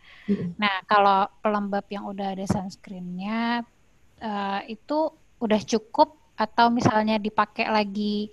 Nah, 0.61 0.85
kalau 0.85 1.25
pelembab 1.41 1.89
yang 1.89 2.05
udah 2.05 2.37
ada 2.37 2.45
sunscreennya 2.45 3.65
uh, 4.21 4.61
itu 4.69 5.09
udah 5.41 5.61
cukup 5.65 6.21
atau 6.37 6.69
misalnya 6.69 7.17
dipakai 7.17 7.67
lagi 7.73 8.29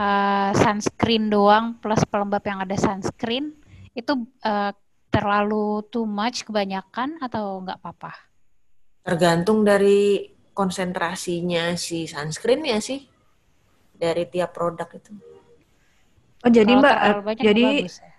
uh, 0.00 0.56
sunscreen 0.56 1.28
doang 1.28 1.76
plus 1.76 2.00
pelembab 2.08 2.40
yang 2.48 2.64
ada 2.64 2.74
sunscreen 2.80 3.52
itu 3.92 4.16
uh, 4.42 4.72
terlalu 5.12 5.84
too 5.92 6.08
much 6.08 6.48
kebanyakan 6.48 7.20
atau 7.20 7.60
nggak 7.60 7.78
apa-apa? 7.84 8.12
Tergantung 9.04 9.60
dari 9.60 10.24
konsentrasinya 10.56 11.76
si 11.76 12.08
sunscreen 12.08 12.64
ya 12.64 12.80
sih 12.80 13.04
dari 13.92 14.24
tiap 14.26 14.56
produk 14.56 14.88
itu. 14.94 15.12
Oh 16.46 16.50
jadi 16.50 16.70
Kalau 16.70 17.22
mbak, 17.22 17.38
jadi 17.42 17.66
bagus, 17.82 17.98
ya? 17.98 18.17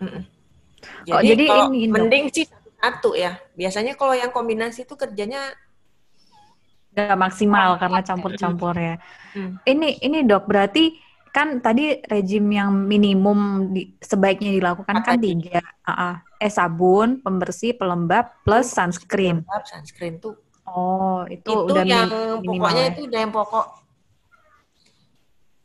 Jadi, 0.00 1.12
oh, 1.12 1.20
jadi 1.20 1.44
kalau 1.44 1.66
ini 1.76 1.86
mending 1.92 2.24
sih 2.32 2.44
satu-satu 2.48 3.10
ya. 3.16 3.32
Biasanya 3.52 3.92
kalau 4.00 4.16
yang 4.16 4.32
kombinasi 4.32 4.88
itu 4.88 4.96
kerjanya 4.96 5.52
nggak 6.90 7.16
maksimal 7.20 7.76
oh, 7.76 7.78
karena 7.78 8.00
campur-campur 8.02 8.74
ya. 8.74 8.94
Hmm. 9.36 9.60
Ini 9.62 10.02
ini 10.02 10.26
dok 10.26 10.48
berarti 10.48 10.98
kan 11.30 11.62
tadi 11.62 12.02
rejim 12.10 12.42
yang 12.50 12.74
minimum 12.74 13.70
di, 13.70 13.94
sebaiknya 14.02 14.50
dilakukan 14.50 14.96
Apa 14.98 15.14
kan 15.14 15.16
tadi? 15.22 15.38
tiga, 15.38 15.62
uh, 15.62 15.92
uh, 15.94 16.14
eh 16.42 16.50
sabun, 16.50 17.22
pembersih, 17.22 17.78
pelembab 17.78 18.42
plus 18.42 18.74
sunscreen. 18.74 19.46
Pelembab, 19.46 19.62
sunscreen 19.62 20.18
tuh. 20.18 20.34
Oh 20.66 21.22
itu, 21.30 21.46
itu 21.46 21.70
udah 21.70 21.84
yang 21.86 22.10
minimal 22.42 22.66
pokoknya 22.66 22.82
ya? 22.82 22.90
itu 22.90 23.00
udah 23.06 23.18
yang 23.22 23.32
pokok. 23.34 23.66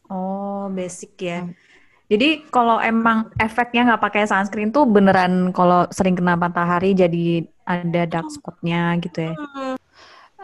Oh 0.06 0.66
basic 0.70 1.14
ya. 1.18 1.40
Hmm. 1.50 1.58
Jadi 2.06 2.46
kalau 2.54 2.78
emang 2.78 3.34
efeknya 3.42 3.94
nggak 3.94 4.04
pakai 4.06 4.30
sunscreen 4.30 4.70
tuh 4.70 4.86
beneran 4.86 5.50
kalau 5.50 5.90
sering 5.90 6.14
kena 6.14 6.38
matahari 6.38 6.94
jadi 6.94 7.42
ada 7.66 8.06
dark 8.06 8.30
spotnya 8.30 8.94
gitu 9.02 9.30
ya? 9.30 9.34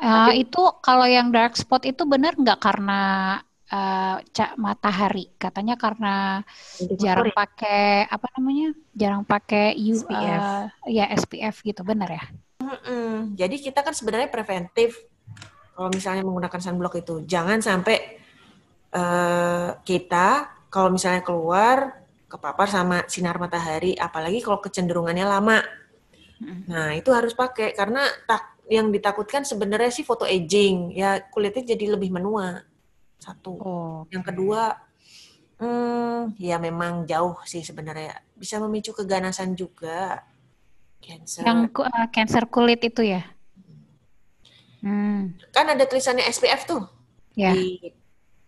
Uh, 0.01 0.33
itu 0.33 0.61
kalau 0.81 1.05
yang 1.05 1.29
dark 1.29 1.53
spot 1.53 1.85
itu 1.85 2.01
bener 2.09 2.33
nggak 2.33 2.57
karena 2.57 3.01
uh, 3.69 4.17
cak 4.33 4.57
matahari? 4.57 5.29
Katanya 5.37 5.77
karena 5.77 6.41
jarang 6.97 7.29
ya? 7.29 7.37
pakai 7.37 8.09
apa 8.09 8.27
namanya? 8.37 8.73
Jarang 8.97 9.21
pakai 9.21 9.77
U, 9.77 10.01
SPF. 10.01 10.41
Uh, 10.41 10.65
ya 10.89 11.05
SPF 11.13 11.55
gitu, 11.61 11.81
bener 11.85 12.09
ya? 12.09 12.23
Mm-mm. 12.61 13.37
Jadi 13.37 13.61
kita 13.61 13.85
kan 13.85 13.93
sebenarnya 13.93 14.33
preventif 14.33 14.97
kalau 15.77 15.89
misalnya 15.93 16.21
menggunakan 16.25 16.61
sunblock 16.61 16.97
itu 16.97 17.25
jangan 17.25 17.61
sampai 17.61 18.21
uh, 18.93 19.77
kita 19.81 20.60
kalau 20.71 20.89
misalnya 20.89 21.21
keluar 21.21 22.01
kepapar 22.31 22.71
sama 22.71 23.03
sinar 23.11 23.35
matahari, 23.35 23.91
apalagi 23.99 24.39
kalau 24.39 24.63
kecenderungannya 24.63 25.27
lama. 25.27 25.59
Nah, 26.41 26.95
itu 26.95 27.11
harus 27.11 27.35
pakai 27.35 27.75
karena 27.75 28.07
tak 28.23 28.55
yang 28.71 28.87
ditakutkan 28.87 29.43
sebenarnya 29.43 29.91
sih 29.91 30.07
foto 30.07 30.23
aging, 30.23 30.95
ya 30.95 31.19
kulitnya 31.27 31.75
jadi 31.75 31.99
lebih 31.99 32.15
menua. 32.15 32.63
Satu. 33.19 33.53
Oh. 33.59 33.97
Yang 34.09 34.31
kedua, 34.31 34.79
hmm, 35.59 36.39
ya 36.39 36.55
memang 36.55 37.03
jauh 37.03 37.35
sih 37.43 37.61
sebenarnya. 37.61 38.23
Bisa 38.33 38.57
memicu 38.63 38.95
keganasan 38.95 39.53
juga. 39.53 40.23
Cancer. 41.03 41.43
Yang 41.43 41.83
uh, 41.83 42.07
cancer 42.15 42.47
kulit 42.47 42.79
itu 42.81 43.03
ya? 43.03 43.27
Hmm. 44.81 45.35
Kan 45.51 45.67
ada 45.67 45.83
tulisannya 45.83 46.25
SPF 46.31 46.63
tuh. 46.63 46.83
Ya. 47.35 47.51
Di 47.53 47.91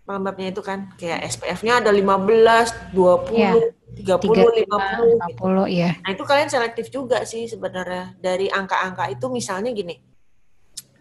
pelembabnya 0.03 0.51
itu 0.51 0.62
kan 0.63 0.91
kayak 1.00 1.24
SPF-nya 1.31 1.79
ada 1.79 1.91
15, 1.91 2.91
20, 2.91 3.39
ya. 3.39 3.51
30, 3.93 4.67
50, 4.67 4.67
50 4.67 5.29
gitu. 5.31 5.45
ya. 5.69 5.89
Nah, 6.01 6.10
itu 6.12 6.24
kalian 6.25 6.50
selektif 6.50 6.86
juga 6.89 7.24
sih 7.24 7.48
sebenarnya. 7.48 8.17
Dari 8.19 8.50
angka-angka 8.50 9.07
itu 9.13 9.25
misalnya 9.31 9.72
gini. 9.72 9.95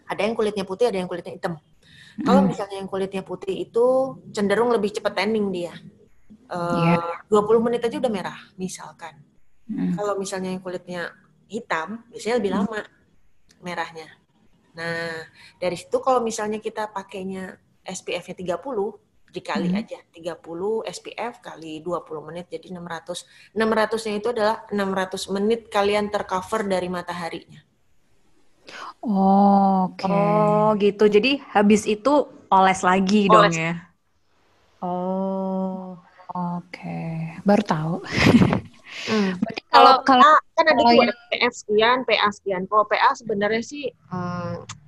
Ada 0.07 0.29
yang 0.29 0.35
kulitnya 0.37 0.63
putih, 0.63 0.93
ada 0.93 0.97
yang 1.01 1.09
kulitnya 1.09 1.35
hitam. 1.35 1.57
Hmm. 1.57 2.23
Kalau 2.23 2.41
misalnya 2.45 2.77
yang 2.79 2.89
kulitnya 2.89 3.23
putih 3.25 3.65
itu 3.65 3.85
cenderung 4.29 4.69
lebih 4.69 4.93
cepat 4.93 5.19
tanning 5.19 5.49
dia. 5.49 5.73
Uh, 6.53 7.01
yeah. 7.01 7.43
20 7.49 7.65
menit 7.65 7.81
aja 7.81 7.97
udah 7.97 8.11
merah, 8.13 8.39
misalkan. 8.55 9.17
Hmm. 9.65 9.97
Kalau 9.97 10.13
misalnya 10.21 10.53
yang 10.53 10.61
kulitnya 10.61 11.09
hitam, 11.49 12.05
biasanya 12.13 12.37
lebih 12.37 12.51
lama 12.53 12.79
merahnya. 13.65 14.07
Nah, 14.77 15.25
dari 15.57 15.77
situ 15.77 15.97
kalau 15.97 16.21
misalnya 16.21 16.61
kita 16.61 16.93
pakainya 16.93 17.57
SPF-nya 17.83 18.35
30 18.57 18.63
dikali 19.33 19.73
hmm. 19.73 19.79
aja 19.81 19.99
30 20.13 20.85
SPF 20.85 21.33
kali 21.41 21.81
20 21.81 22.27
menit 22.29 22.45
jadi 22.53 22.69
600. 22.69 23.57
600-nya 23.57 24.13
itu 24.21 24.27
adalah 24.29 24.57
600 24.69 25.33
menit 25.33 25.61
kalian 25.73 26.13
tercover 26.13 26.69
dari 26.69 26.87
mataharinya. 26.87 27.65
Oh, 29.03 29.91
oke. 29.91 30.05
Okay. 30.05 30.13
Oh, 30.13 30.69
gitu. 30.79 31.09
Jadi 31.09 31.41
habis 31.51 31.83
itu 31.89 32.29
oles 32.47 32.79
lagi 32.85 33.27
oles. 33.27 33.33
dong 33.33 33.51
ya. 33.57 33.73
Oh, 34.79 35.97
oke. 36.31 36.69
Okay. 36.69 37.35
Baru 37.43 37.63
tahu. 37.65 37.95
Hmm. 39.09 39.31
kalau 39.73 39.99
kalau 40.05 40.31
kan 40.53 40.65
ada 40.69 40.77
dua 40.77 40.93
yang... 40.93 41.11
PF 41.33 41.53
sekian, 41.57 41.97
PA 42.07 42.29
sekian. 42.31 42.63
Kalau 42.69 42.85
PA 42.87 43.09
sebenarnya 43.17 43.63
sih 43.65 43.89
hmm, 43.89 44.82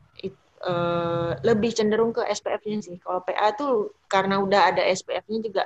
uh, 0.66 1.32
lebih 1.46 1.72
cenderung 1.72 2.12
ke 2.12 2.26
SPF-nya 2.26 2.82
sih. 2.82 2.98
Kalau 3.00 3.22
PA 3.22 3.54
tuh 3.54 3.94
karena 4.10 4.42
udah 4.42 4.74
ada 4.74 4.82
SPF-nya 4.82 5.40
juga 5.40 5.64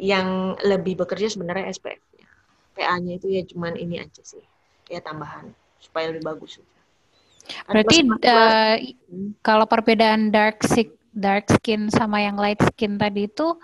yang 0.00 0.56
lebih 0.64 1.04
bekerja 1.04 1.28
sebenarnya 1.28 1.68
SPF-nya. 1.76 2.26
PA-nya 2.72 3.20
itu 3.20 3.28
ya 3.28 3.42
cuman 3.44 3.76
ini 3.76 4.00
aja 4.00 4.24
sih, 4.24 4.42
ya 4.88 5.04
tambahan 5.04 5.52
supaya 5.76 6.08
lebih 6.08 6.24
bagus. 6.24 6.56
Berarti 7.68 8.08
uh, 8.08 8.76
kalau 9.44 9.68
perbedaan 9.68 10.32
dark 10.32 10.64
dark 11.10 11.44
skin 11.50 11.92
sama 11.92 12.22
yang 12.24 12.38
light 12.38 12.60
skin 12.62 12.94
tadi 12.94 13.26
itu 13.26 13.58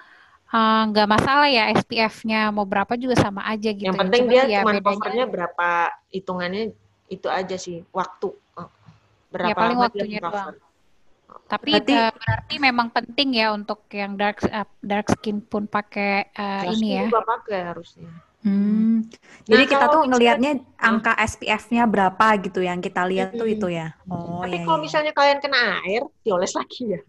eh, 0.51 0.83
nggak 0.91 1.07
uh, 1.07 1.11
masalah 1.15 1.47
ya 1.47 1.71
SPF-nya 1.79 2.51
mau 2.51 2.67
berapa 2.67 2.99
juga 2.99 3.15
sama 3.15 3.47
aja 3.47 3.71
gitu. 3.71 3.87
Yang 3.87 4.03
penting 4.03 4.23
Cuma 4.27 4.33
dia 4.35 4.43
ya 4.51 4.61
cuma 4.67 4.83
covernya 4.83 5.25
berapa 5.31 5.69
hitungannya 6.11 6.75
itu 7.07 7.29
aja 7.31 7.55
sih 7.55 7.87
waktu 7.95 8.35
berapa 9.37 9.53
ya 9.53 9.55
paling 9.55 9.79
waktunya 9.79 10.21
doang. 10.25 10.57
Tapi 11.47 11.71
berarti, 11.79 11.95
uh, 11.95 12.11
berarti 12.17 12.55
memang 12.59 12.89
penting 12.91 13.29
ya 13.37 13.53
untuk 13.53 13.87
yang 13.93 14.17
dark 14.17 14.41
uh, 14.49 14.67
dark 14.83 15.07
skin 15.15 15.45
pun 15.45 15.69
pakai 15.69 16.33
uh, 16.35 16.65
ini 16.73 16.89
ya. 16.97 17.05
Juga 17.07 17.23
pakai 17.23 17.59
harusnya. 17.71 18.11
Hmm. 18.47 19.03
Jadi 19.43 19.63
nah, 19.67 19.71
kita 19.75 19.85
tuh 19.91 20.03
ngelihatnya 20.07 20.53
angka 20.79 21.19
SPF-nya 21.19 21.83
berapa 21.91 22.27
gitu 22.47 22.63
yang 22.63 22.79
kita 22.79 23.03
lihat 23.03 23.35
hmm. 23.35 23.39
tuh 23.43 23.49
itu 23.51 23.67
ya. 23.75 23.95
Oh, 24.07 24.43
Tapi 24.47 24.63
ya, 24.63 24.65
kalau 24.65 24.79
ya. 24.79 24.85
misalnya 24.87 25.13
kalian 25.13 25.39
kena 25.43 25.83
air, 25.83 26.03
dioles 26.23 26.55
lagi 26.55 26.95
ya. 26.95 27.01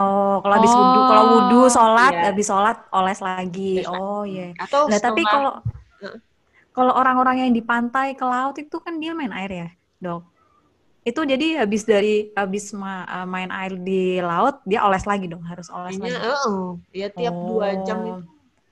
Oh, 0.00 0.40
kalau 0.40 0.54
habis 0.56 0.72
oh. 0.72 0.76
wudhu, 0.80 1.00
kalau 1.04 1.24
wudhu 1.36 1.60
sholat, 1.68 2.12
yeah. 2.16 2.26
habis 2.32 2.46
sholat 2.48 2.78
oles 2.96 3.20
lagi. 3.20 3.84
Oh 3.84 4.24
iya. 4.24 4.56
Yeah. 4.56 4.64
Atau 4.64 4.88
nah, 4.88 5.00
tapi 5.00 5.20
kalau 5.24 5.60
kalau 6.72 6.92
orang-orang 6.96 7.44
yang 7.44 7.52
di 7.52 7.60
pantai 7.60 8.16
ke 8.16 8.24
laut 8.24 8.56
itu 8.56 8.76
kan 8.80 8.96
dia 8.96 9.12
main 9.12 9.32
air 9.36 9.50
ya, 9.52 9.68
dok? 10.00 10.24
Itu 11.00 11.20
jadi 11.24 11.64
habis 11.64 11.88
dari 11.88 12.28
habis 12.36 12.76
ma 12.76 13.08
uh, 13.08 13.24
main 13.24 13.48
air 13.48 13.72
di 13.80 14.20
laut 14.20 14.60
dia 14.68 14.84
oles 14.84 15.08
lagi 15.08 15.26
dong 15.32 15.40
harus 15.48 15.72
oles 15.72 15.96
lagi. 15.96 16.12
Oh, 16.20 16.76
dia 16.92 17.08
tiap 17.08 17.32
oh. 17.32 17.56
dua 17.56 17.80
jam 17.88 17.98
itu 18.04 18.22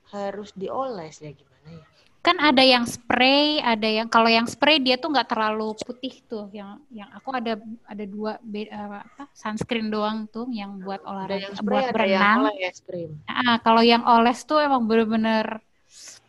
harus 0.09 0.49
dioles 0.57 1.21
ya 1.21 1.31
gimana 1.33 1.67
ya? 1.69 1.85
Kan 2.19 2.35
ada 2.43 2.59
yang 2.59 2.83
spray, 2.83 3.63
ada 3.63 3.87
yang 3.87 4.11
kalau 4.11 4.27
yang 4.27 4.43
spray 4.43 4.77
dia 4.83 4.99
tuh 4.99 5.09
nggak 5.09 5.31
terlalu 5.31 5.71
putih 5.79 6.19
tuh. 6.27 6.51
Yang 6.51 6.83
yang 6.91 7.09
aku 7.15 7.29
ada 7.31 7.55
ada 7.87 8.05
dua 8.05 8.37
uh, 8.37 8.99
apa 9.07 9.25
sunscreen 9.31 9.87
doang 9.87 10.27
tuh 10.27 10.45
yang 10.51 10.83
buat 10.83 10.99
olahraga 11.07 11.49
yang 11.49 11.63
buat 11.63 11.89
ada 11.89 11.93
berenang. 11.95 12.39
Yang 12.59 12.77
Nah, 13.25 13.57
kalau 13.63 13.81
yang 13.81 14.03
oles 14.03 14.43
tuh 14.43 14.59
emang 14.59 14.83
bener-bener 14.83 15.63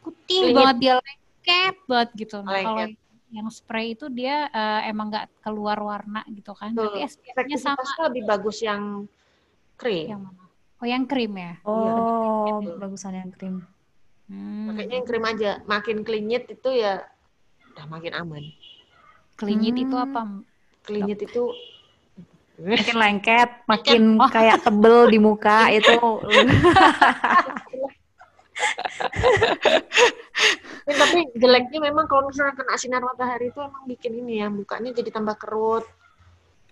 putih 0.01 0.49
Lihat. 0.49 0.57
banget 0.57 0.77
dia 0.79 0.95
lengket 1.03 1.77
banget 1.91 2.09
gitu. 2.17 2.37
Nah, 2.41 2.61
kalau 2.63 2.87
yang 3.31 3.47
spray 3.49 3.95
itu 3.95 4.11
dia 4.11 4.51
uh, 4.51 4.83
emang 4.87 5.11
nggak 5.11 5.31
keluar 5.47 5.79
warna 5.79 6.27
gitu 6.35 6.51
kan. 6.55 6.75
Tuh, 6.75 6.91
Tapi 6.91 7.07
SPF-nya 7.07 7.59
sama. 7.59 8.11
lebih 8.11 8.27
bagus 8.27 8.59
yang 8.63 9.07
krim. 9.79 10.11
Yang 10.11 10.23
mana? 10.27 10.45
Oh, 10.81 10.87
yang 10.89 11.05
krim 11.07 11.33
ya? 11.37 11.55
Oh, 11.63 12.59
ya, 12.59 12.75
bagusan 12.81 13.15
yang 13.15 13.31
krim. 13.31 13.63
Hmm. 14.27 14.73
Makanya 14.73 14.95
yang 14.99 15.07
krim 15.07 15.25
aja. 15.25 15.51
Makin 15.69 16.03
klinyit 16.03 16.51
itu 16.51 16.71
ya 16.75 17.07
udah 17.75 17.87
makin 17.87 18.13
aman. 18.19 18.43
Klinyit 19.39 19.77
hmm. 19.79 19.85
itu 19.87 19.97
apa? 19.97 20.21
Klinyit 20.85 21.21
itu 21.23 21.43
makin 22.61 22.97
lengket, 22.99 23.51
makin 23.73 24.19
oh. 24.19 24.29
kayak 24.29 24.65
tebel 24.67 25.07
di 25.07 25.19
muka 25.23 25.71
itu. 25.71 25.95
tapi 31.01 31.19
jeleknya 31.33 31.79
memang 31.89 32.05
kalau 32.05 32.29
misalnya 32.29 32.55
kena 32.61 32.77
sinar 32.77 33.01
matahari 33.01 33.49
itu 33.49 33.61
emang 33.61 33.85
bikin 33.89 34.13
ini 34.21 34.45
ya 34.45 34.49
mukanya 34.53 34.93
jadi 34.93 35.11
tambah 35.11 35.37
kerut 35.41 35.85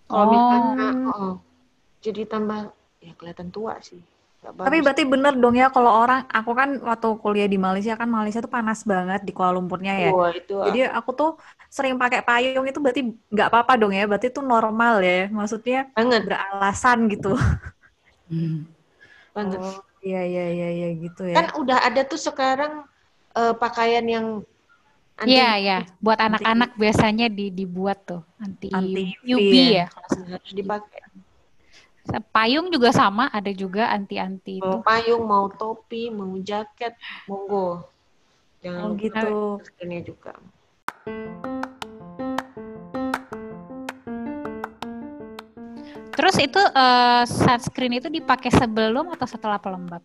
kalau 0.08 0.24
oh. 0.24 0.30
misalnya 0.32 0.88
oh, 1.12 1.34
jadi 2.04 2.22
tambah 2.28 2.72
ya 3.02 3.12
kelihatan 3.16 3.48
tua 3.48 3.78
sih 3.80 4.00
Tapi 4.38 4.54
bagus. 4.78 4.86
berarti 4.86 5.02
bener 5.02 5.34
dong 5.34 5.58
ya 5.58 5.66
kalau 5.66 5.90
orang, 5.90 6.22
aku 6.30 6.54
kan 6.54 6.78
waktu 6.78 7.10
kuliah 7.18 7.50
di 7.50 7.58
Malaysia 7.58 7.98
kan 7.98 8.06
Malaysia 8.06 8.38
tuh 8.38 8.46
panas 8.46 8.86
banget 8.86 9.26
di 9.26 9.34
Kuala 9.34 9.58
Lumpurnya 9.58 9.98
ya. 9.98 10.10
Wah, 10.14 10.30
itu 10.30 10.54
ah, 10.62 10.70
Jadi 10.70 10.86
aku 10.86 11.10
tuh 11.10 11.30
sering 11.66 11.98
pakai 11.98 12.22
payung 12.22 12.62
itu 12.62 12.78
berarti 12.78 13.18
nggak 13.34 13.48
apa-apa 13.50 13.74
dong 13.74 13.90
ya. 13.90 14.06
Berarti 14.06 14.30
itu 14.30 14.38
normal 14.38 15.02
ya. 15.02 15.26
Maksudnya 15.26 15.90
banget, 15.90 16.22
beralasan 16.30 17.10
gitu. 17.10 17.34
banget. 19.34 19.58
Oh, 19.58 19.82
iya 20.06 20.22
iya 20.22 20.44
iya 20.54 20.68
iya 20.70 20.88
gitu 21.02 21.26
ya. 21.26 21.34
Kan 21.34 21.58
udah 21.58 21.82
ada 21.82 22.06
tuh 22.06 22.22
sekarang 22.22 22.86
eh, 23.38 23.54
pakaian 23.54 24.04
yang 24.04 24.26
anti 25.18 25.34
Iya, 25.34 25.50
ya. 25.58 25.78
Buat 26.02 26.18
anak-anak 26.18 26.74
biasanya 26.74 27.26
di, 27.30 27.50
dibuat 27.54 28.02
tuh 28.06 28.22
anti, 28.38 28.70
Anti 28.70 29.14
UV 29.22 29.38
UV 29.38 29.54
ya. 29.54 29.86
ya. 29.86 29.86
harus 30.34 30.52
dipakai. 30.54 31.00
Payung 32.32 32.72
juga 32.72 32.88
sama, 32.88 33.28
ada 33.28 33.52
juga 33.52 33.92
anti-anti 33.92 34.64
itu. 34.64 34.64
Mau 34.64 34.80
payung, 34.80 35.28
mau 35.28 35.44
topi, 35.52 36.08
mau 36.08 36.40
jaket, 36.40 36.96
monggo. 37.28 37.84
Jangan 38.64 38.80
Oh 38.80 38.90
gitu. 38.96 39.60
maskernya 39.60 40.00
juga. 40.08 40.32
Terus 46.16 46.36
itu 46.42 46.58
eh, 46.58 47.22
sunscreen 47.28 48.00
itu 48.00 48.08
dipakai 48.08 48.50
sebelum 48.50 49.12
atau 49.14 49.28
setelah 49.28 49.60
pelembab? 49.60 50.02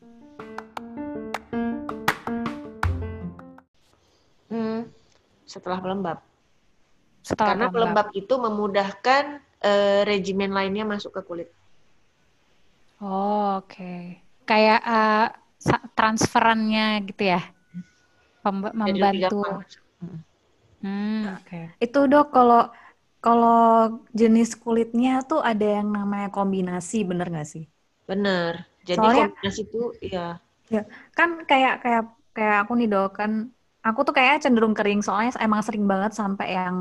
Setelah 5.54 5.78
pelembab. 5.78 6.18
Setelah 7.22 7.54
Karena 7.56 7.66
pelembab 7.70 8.08
itu 8.18 8.34
memudahkan 8.36 9.24
eh, 9.64 10.02
regimen 10.04 10.52
lainnya 10.52 10.84
masuk 10.84 11.14
ke 11.14 11.22
kulit. 11.24 11.50
Oh, 13.00 13.62
oke. 13.62 14.18
Kayak 14.50 14.80
eh, 14.84 15.28
sa- 15.62 15.88
transferannya 15.94 17.06
gitu 17.08 17.24
ya? 17.32 17.42
Pemba- 18.44 18.76
membantu. 18.76 19.40
Hmm. 20.04 20.20
Hmm, 20.84 21.22
oke. 21.40 21.80
Itu 21.80 22.00
dok 22.12 22.28
kalau 22.36 22.68
kalau 23.24 24.04
jenis 24.12 24.60
kulitnya 24.60 25.24
tuh 25.24 25.40
ada 25.40 25.80
yang 25.80 25.88
namanya 25.96 26.28
kombinasi, 26.28 27.08
bener 27.08 27.32
nggak 27.32 27.48
sih? 27.48 27.64
Bener. 28.04 28.68
Jadi 28.84 29.00
Soalnya- 29.00 29.32
kombinasi 29.32 29.62
itu 29.64 29.82
ya 30.04 30.28
Kan 31.16 31.48
kayak 31.48 31.86
kayak 31.86 32.04
kayak 32.36 32.58
aku 32.68 32.74
nih 32.76 32.90
dok 32.92 33.16
kan 33.16 33.32
aku 33.84 34.00
tuh 34.08 34.16
kayak 34.16 34.42
cenderung 34.42 34.72
kering 34.72 35.04
soalnya 35.04 35.36
emang 35.44 35.60
sering 35.60 35.84
banget 35.84 36.16
sampai 36.16 36.56
yang 36.56 36.76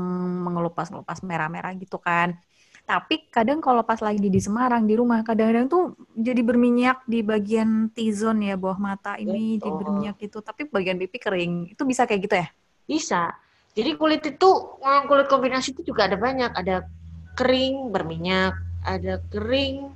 mengelupas-ngelupas 0.47 1.19
merah-merah 1.21 1.75
gitu 1.75 1.99
kan. 1.99 2.39
Tapi 2.83 3.31
kadang 3.31 3.63
kalau 3.63 3.79
pas 3.87 3.99
lagi 4.03 4.27
di 4.27 4.43
Semarang 4.43 4.83
di 4.83 4.99
rumah 4.99 5.23
kadang-kadang 5.23 5.71
tuh 5.71 5.95
jadi 6.19 6.43
berminyak 6.43 7.07
di 7.07 7.23
bagian 7.23 7.87
T-zone 7.95 8.51
ya 8.51 8.55
bawah 8.59 8.75
mata 8.75 9.15
ini 9.15 9.55
jadi 9.55 9.71
Betul. 9.71 9.79
berminyak 9.79 10.15
gitu. 10.19 10.37
Tapi 10.43 10.67
bagian 10.67 10.99
pipi 10.99 11.15
kering. 11.15 11.53
Itu 11.71 11.87
bisa 11.87 12.03
kayak 12.03 12.21
gitu 12.27 12.35
ya? 12.39 12.47
bisa. 12.83 13.31
Jadi 13.73 13.95
kulit 13.97 14.21
itu 14.27 14.49
eh, 14.83 15.01
kulit 15.07 15.27
kombinasi 15.31 15.73
itu 15.73 15.81
juga 15.95 16.11
ada 16.11 16.19
banyak. 16.19 16.51
Ada 16.53 16.85
kering 17.33 17.89
berminyak, 17.89 18.53
ada 18.85 19.17
kering 19.31 19.89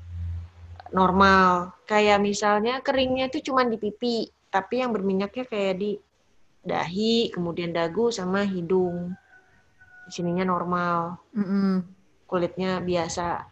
normal. 0.96 1.76
Kayak 1.86 2.24
misalnya 2.24 2.80
keringnya 2.82 3.30
itu 3.30 3.52
cuma 3.52 3.68
di 3.68 3.78
pipi, 3.78 4.32
tapi 4.50 4.82
yang 4.82 4.96
berminyaknya 4.96 5.46
kayak 5.46 5.76
di 5.78 6.00
dahi, 6.68 7.32
kemudian 7.32 7.72
dagu 7.72 8.12
sama 8.12 8.44
hidung. 8.44 9.16
Sininya 10.08 10.44
normal, 10.48 11.20
Mm-mm. 11.36 11.84
kulitnya 12.28 12.80
biasa 12.84 13.48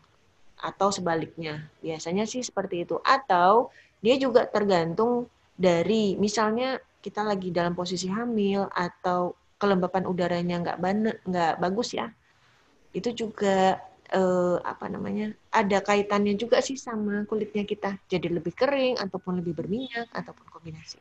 atau 0.60 0.88
sebaliknya. 0.92 1.68
Biasanya 1.84 2.24
sih 2.28 2.44
seperti 2.44 2.88
itu. 2.88 3.00
Atau 3.04 3.72
dia 4.04 4.16
juga 4.20 4.48
tergantung 4.48 5.28
dari 5.56 6.20
misalnya 6.20 6.80
kita 7.00 7.24
lagi 7.24 7.52
dalam 7.52 7.76
posisi 7.76 8.08
hamil 8.12 8.68
atau 8.72 9.36
kelembapan 9.56 10.04
udaranya 10.08 10.56
nggak 10.64 10.78
nggak 11.28 11.54
bagus 11.60 11.96
ya. 11.96 12.12
Itu 12.96 13.12
juga 13.12 13.80
eh, 14.12 14.58
apa 14.64 14.86
namanya? 14.88 15.36
ada 15.56 15.80
kaitannya 15.80 16.36
juga 16.36 16.60
sih 16.60 16.76
sama 16.76 17.24
kulitnya 17.30 17.64
kita. 17.64 17.96
Jadi 18.12 18.28
lebih 18.28 18.52
kering 18.52 19.00
ataupun 19.00 19.40
lebih 19.40 19.56
berminyak 19.56 20.12
ataupun 20.12 20.46
kombinasi. 20.52 21.00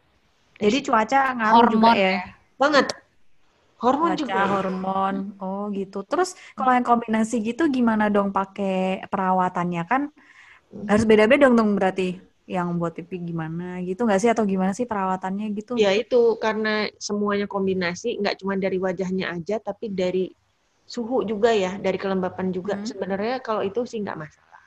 Jadi 0.59 0.79
cuaca 0.87 1.21
ngaruh 1.35 1.67
juga 1.67 1.91
Hormon 1.91 1.95
ya? 1.99 2.11
ya. 2.15 2.23
Banget. 2.59 2.87
Hormon 3.83 4.11
Cuaca, 4.15 4.23
juga. 4.23 4.43
hormon. 4.49 5.15
Oh 5.43 5.69
gitu. 5.75 5.99
Terus 6.07 6.39
kalau 6.55 6.73
yang 6.73 6.87
kombinasi 6.87 7.43
gitu 7.43 7.67
gimana 7.69 8.09
dong 8.09 8.31
pakai 8.31 9.05
perawatannya 9.11 9.83
kan 9.85 10.03
harus 10.89 11.05
beda-beda 11.05 11.49
dong 11.49 11.55
dong 11.59 11.71
berarti. 11.75 12.17
Yang 12.45 12.69
buat 12.77 12.93
pipi 12.93 13.25
gimana 13.25 13.81
gitu 13.81 14.05
nggak 14.05 14.21
sih 14.21 14.29
atau 14.29 14.45
gimana 14.45 14.77
sih 14.77 14.85
perawatannya 14.85 15.49
gitu? 15.57 15.81
Ya 15.81 15.97
itu 15.97 16.37
karena 16.37 16.93
semuanya 17.01 17.49
kombinasi, 17.49 18.21
nggak 18.21 18.37
cuma 18.45 18.53
dari 18.61 18.77
wajahnya 18.77 19.33
aja, 19.33 19.57
tapi 19.57 19.89
dari 19.89 20.29
suhu 20.85 21.25
juga 21.25 21.57
ya, 21.57 21.81
dari 21.81 21.97
kelembapan 21.97 22.53
juga. 22.53 22.77
Hmm. 22.77 22.85
Sebenarnya 22.85 23.41
kalau 23.41 23.65
itu 23.65 23.89
sih 23.89 24.05
nggak 24.05 24.29
masalah. 24.29 24.61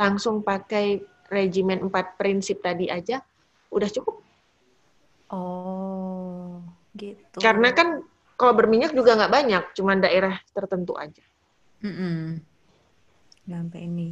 Langsung 0.00 0.40
pakai 0.40 1.04
regimen 1.28 1.84
empat 1.92 2.16
prinsip 2.16 2.64
tadi 2.64 2.88
aja, 2.88 3.20
udah 3.68 3.88
cukup. 3.92 4.23
Oh 5.32 6.60
gitu. 6.96 7.38
Karena 7.40 7.68
kan 7.74 7.88
kalau 8.38 8.54
berminyak 8.58 8.92
juga 8.92 9.14
nggak 9.18 9.32
banyak, 9.32 9.62
cuma 9.78 9.94
daerah 9.98 10.34
tertentu 10.54 10.92
aja. 10.98 11.22
Mm-mm. 11.84 12.40
Nggak 13.44 13.58
sampai 13.60 13.80
ini. 13.84 14.08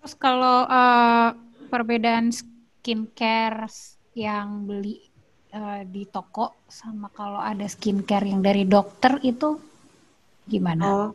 Terus 0.00 0.14
kalau 0.16 0.64
eh, 0.68 1.28
perbedaan 1.72 2.28
skincare 2.32 3.68
yang 4.16 4.68
beli 4.68 5.00
eh, 5.52 5.82
di 5.88 6.02
toko 6.08 6.64
sama 6.68 7.08
kalau 7.12 7.40
ada 7.40 7.64
skincare 7.68 8.28
yang 8.28 8.40
dari 8.44 8.64
dokter 8.68 9.20
itu 9.24 9.56
gimana? 10.48 10.84
Oh, 10.84 11.08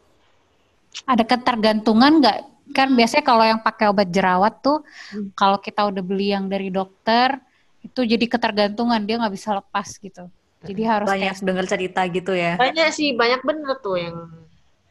Ada 1.06 1.24
ketergantungan 1.26 2.22
nggak? 2.22 2.38
Kan 2.74 2.94
biasanya 2.94 3.26
kalau 3.26 3.46
yang 3.46 3.62
pakai 3.66 3.90
obat 3.90 4.10
jerawat 4.14 4.62
tuh, 4.62 4.86
Hmm. 5.14 5.30
kalau 5.34 5.58
kita 5.58 5.90
udah 5.90 6.04
beli 6.06 6.34
yang 6.34 6.46
dari 6.50 6.70
dokter, 6.70 7.38
itu 7.80 8.02
jadi 8.04 8.26
ketergantungan 8.28 9.00
dia 9.04 9.16
nggak 9.20 9.34
bisa 9.36 9.56
lepas 9.56 9.88
gitu. 9.98 10.28
Jadi 10.60 10.82
harus 10.84 11.08
Banyak 11.08 11.40
kayak, 11.40 11.48
dengar 11.48 11.66
cerita 11.66 12.02
gitu 12.12 12.36
ya. 12.36 12.60
banyak 12.60 12.92
sih, 12.92 13.16
banyak 13.16 13.42
bener 13.48 13.80
tuh 13.80 13.96
yang 13.96 14.16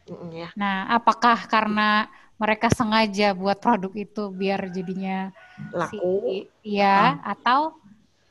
Mm, 0.08 0.32
ya. 0.32 0.48
nah 0.56 0.88
apakah 0.96 1.36
karena 1.44 2.08
mereka 2.40 2.72
sengaja 2.72 3.36
buat 3.36 3.60
produk 3.60 3.92
itu 3.92 4.32
biar 4.32 4.72
jadinya 4.72 5.28
laku. 5.68 5.92
si, 5.92 6.48
ya 6.64 7.20
atau 7.20 7.76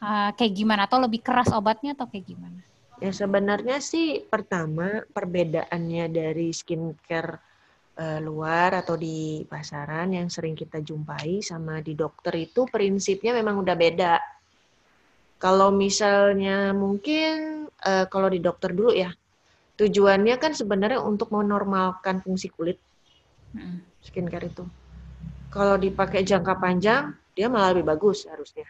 uh, 0.02 0.34
kayak 0.34 0.54
gimana? 0.58 0.90
Atau 0.90 0.98
lebih 0.98 1.22
keras 1.22 1.54
obatnya 1.54 1.94
atau 1.94 2.10
kayak 2.10 2.26
gimana? 2.34 2.60
Ya 2.98 3.14
sebenarnya 3.14 3.78
sih 3.78 4.26
pertama 4.26 5.06
perbedaannya 5.14 6.10
dari 6.10 6.50
skincare 6.50 7.38
eh, 7.94 8.18
luar 8.26 8.82
atau 8.82 8.98
di 8.98 9.46
pasaran 9.46 10.18
yang 10.18 10.34
sering 10.34 10.58
kita 10.58 10.82
jumpai 10.82 11.46
sama 11.46 11.78
di 11.78 11.94
dokter 11.94 12.34
itu 12.42 12.66
prinsipnya 12.66 13.38
memang 13.38 13.62
udah 13.62 13.76
beda. 13.78 14.18
Kalau 15.38 15.70
misalnya 15.70 16.74
mungkin 16.74 17.66
eh, 17.86 18.06
kalau 18.10 18.28
di 18.30 18.42
dokter 18.42 18.74
dulu 18.74 18.92
ya 18.94 19.14
tujuannya 19.78 20.36
kan 20.42 20.58
sebenarnya 20.58 21.06
untuk 21.06 21.30
menormalkan 21.30 22.26
fungsi 22.26 22.50
kulit 22.50 22.82
skincare 24.02 24.50
itu. 24.50 24.66
Kalau 25.54 25.78
dipakai 25.78 26.26
jangka 26.26 26.58
panjang 26.58 27.14
dia 27.38 27.48
malah 27.48 27.78
lebih 27.78 27.86
bagus 27.86 28.26
harusnya. 28.26 28.66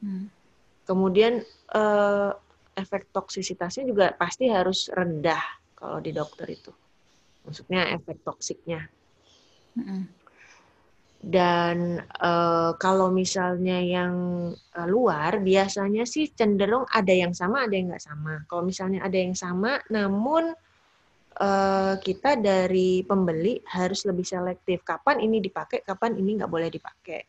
Hmm. 0.00 0.32
Kemudian 0.88 1.44
eh, 1.76 2.30
efek 2.78 3.12
toksisitasnya 3.12 3.84
juga 3.84 4.16
pasti 4.16 4.48
harus 4.48 4.88
rendah 4.88 5.42
kalau 5.76 6.00
di 6.00 6.16
dokter 6.16 6.48
itu. 6.48 6.72
Maksudnya 7.44 7.92
efek 7.96 8.24
toksiknya. 8.24 8.88
Mm-mm. 9.76 10.17
Dan 11.18 11.98
eh, 11.98 12.70
kalau 12.78 13.10
misalnya 13.10 13.82
yang 13.82 14.14
eh, 14.54 14.88
luar 14.88 15.42
biasanya 15.42 16.06
sih 16.06 16.30
cenderung 16.30 16.86
ada 16.86 17.10
yang 17.10 17.34
sama, 17.34 17.66
ada 17.66 17.74
yang 17.74 17.90
nggak 17.90 18.04
sama. 18.06 18.46
Kalau 18.46 18.62
misalnya 18.62 19.02
ada 19.02 19.18
yang 19.18 19.34
sama, 19.34 19.82
namun 19.90 20.54
eh, 21.42 21.94
kita 21.98 22.38
dari 22.38 23.02
pembeli 23.02 23.58
harus 23.74 24.06
lebih 24.06 24.22
selektif. 24.22 24.86
Kapan 24.86 25.18
ini 25.26 25.42
dipakai, 25.42 25.82
kapan 25.82 26.14
ini 26.22 26.38
nggak 26.38 26.50
boleh 26.50 26.70
dipakai. 26.70 27.22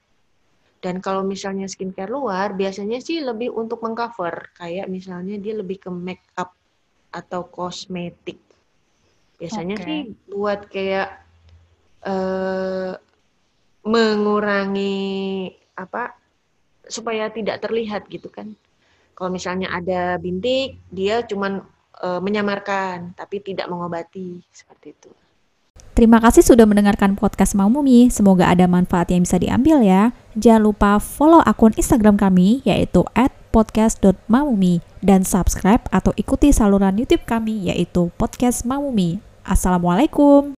Dan 0.79 1.03
kalau 1.03 1.27
misalnya 1.27 1.67
skincare 1.67 2.07
luar, 2.07 2.55
biasanya 2.55 3.03
sih 3.03 3.19
lebih 3.19 3.51
untuk 3.51 3.83
mengcover. 3.83 4.55
Kayak 4.55 4.87
misalnya 4.87 5.35
dia 5.35 5.57
lebih 5.57 5.81
ke 5.81 5.91
make 5.91 6.23
up 6.39 6.55
atau 7.11 7.49
kosmetik. 7.49 8.39
Biasanya 9.41 9.75
Oke. 9.75 9.83
sih 9.83 9.99
buat 10.29 10.69
kayak 10.71 11.09
eh, 12.05 12.93
mengurangi 13.89 15.49
apa 15.73 16.13
supaya 16.85 17.33
tidak 17.33 17.65
terlihat 17.65 18.05
gitu 18.05 18.29
kan. 18.29 18.53
Kalau 19.17 19.33
misalnya 19.33 19.73
ada 19.73 20.21
bintik, 20.21 20.77
dia 20.93 21.25
cuman 21.25 21.65
eh, 22.05 22.19
menyamarkan 22.21 23.17
tapi 23.17 23.41
tidak 23.41 23.65
mengobati 23.65 24.45
seperti 24.53 24.93
itu. 24.93 25.09
Terima 25.97 26.23
kasih 26.23 26.45
sudah 26.45 26.63
mendengarkan 26.63 27.19
podcast 27.19 27.59
Mau 27.59 27.67
Mumi. 27.67 28.07
Semoga 28.07 28.47
ada 28.47 28.63
manfaat 28.71 29.11
yang 29.11 29.27
bisa 29.27 29.35
diambil 29.35 29.83
ya. 29.83 30.15
Jangan 30.39 30.71
lupa 30.71 30.95
follow 30.95 31.43
akun 31.43 31.75
Instagram 31.75 32.15
kami 32.15 32.63
yaitu 32.63 33.03
@podcast.mamumi 33.51 34.79
dan 35.03 35.27
subscribe 35.27 35.83
atau 35.91 36.15
ikuti 36.15 36.55
saluran 36.55 36.95
YouTube 36.95 37.27
kami 37.27 37.67
yaitu 37.67 38.07
Podcast 38.15 38.63
Mamumi. 38.63 39.19
Assalamualaikum. 39.43 40.55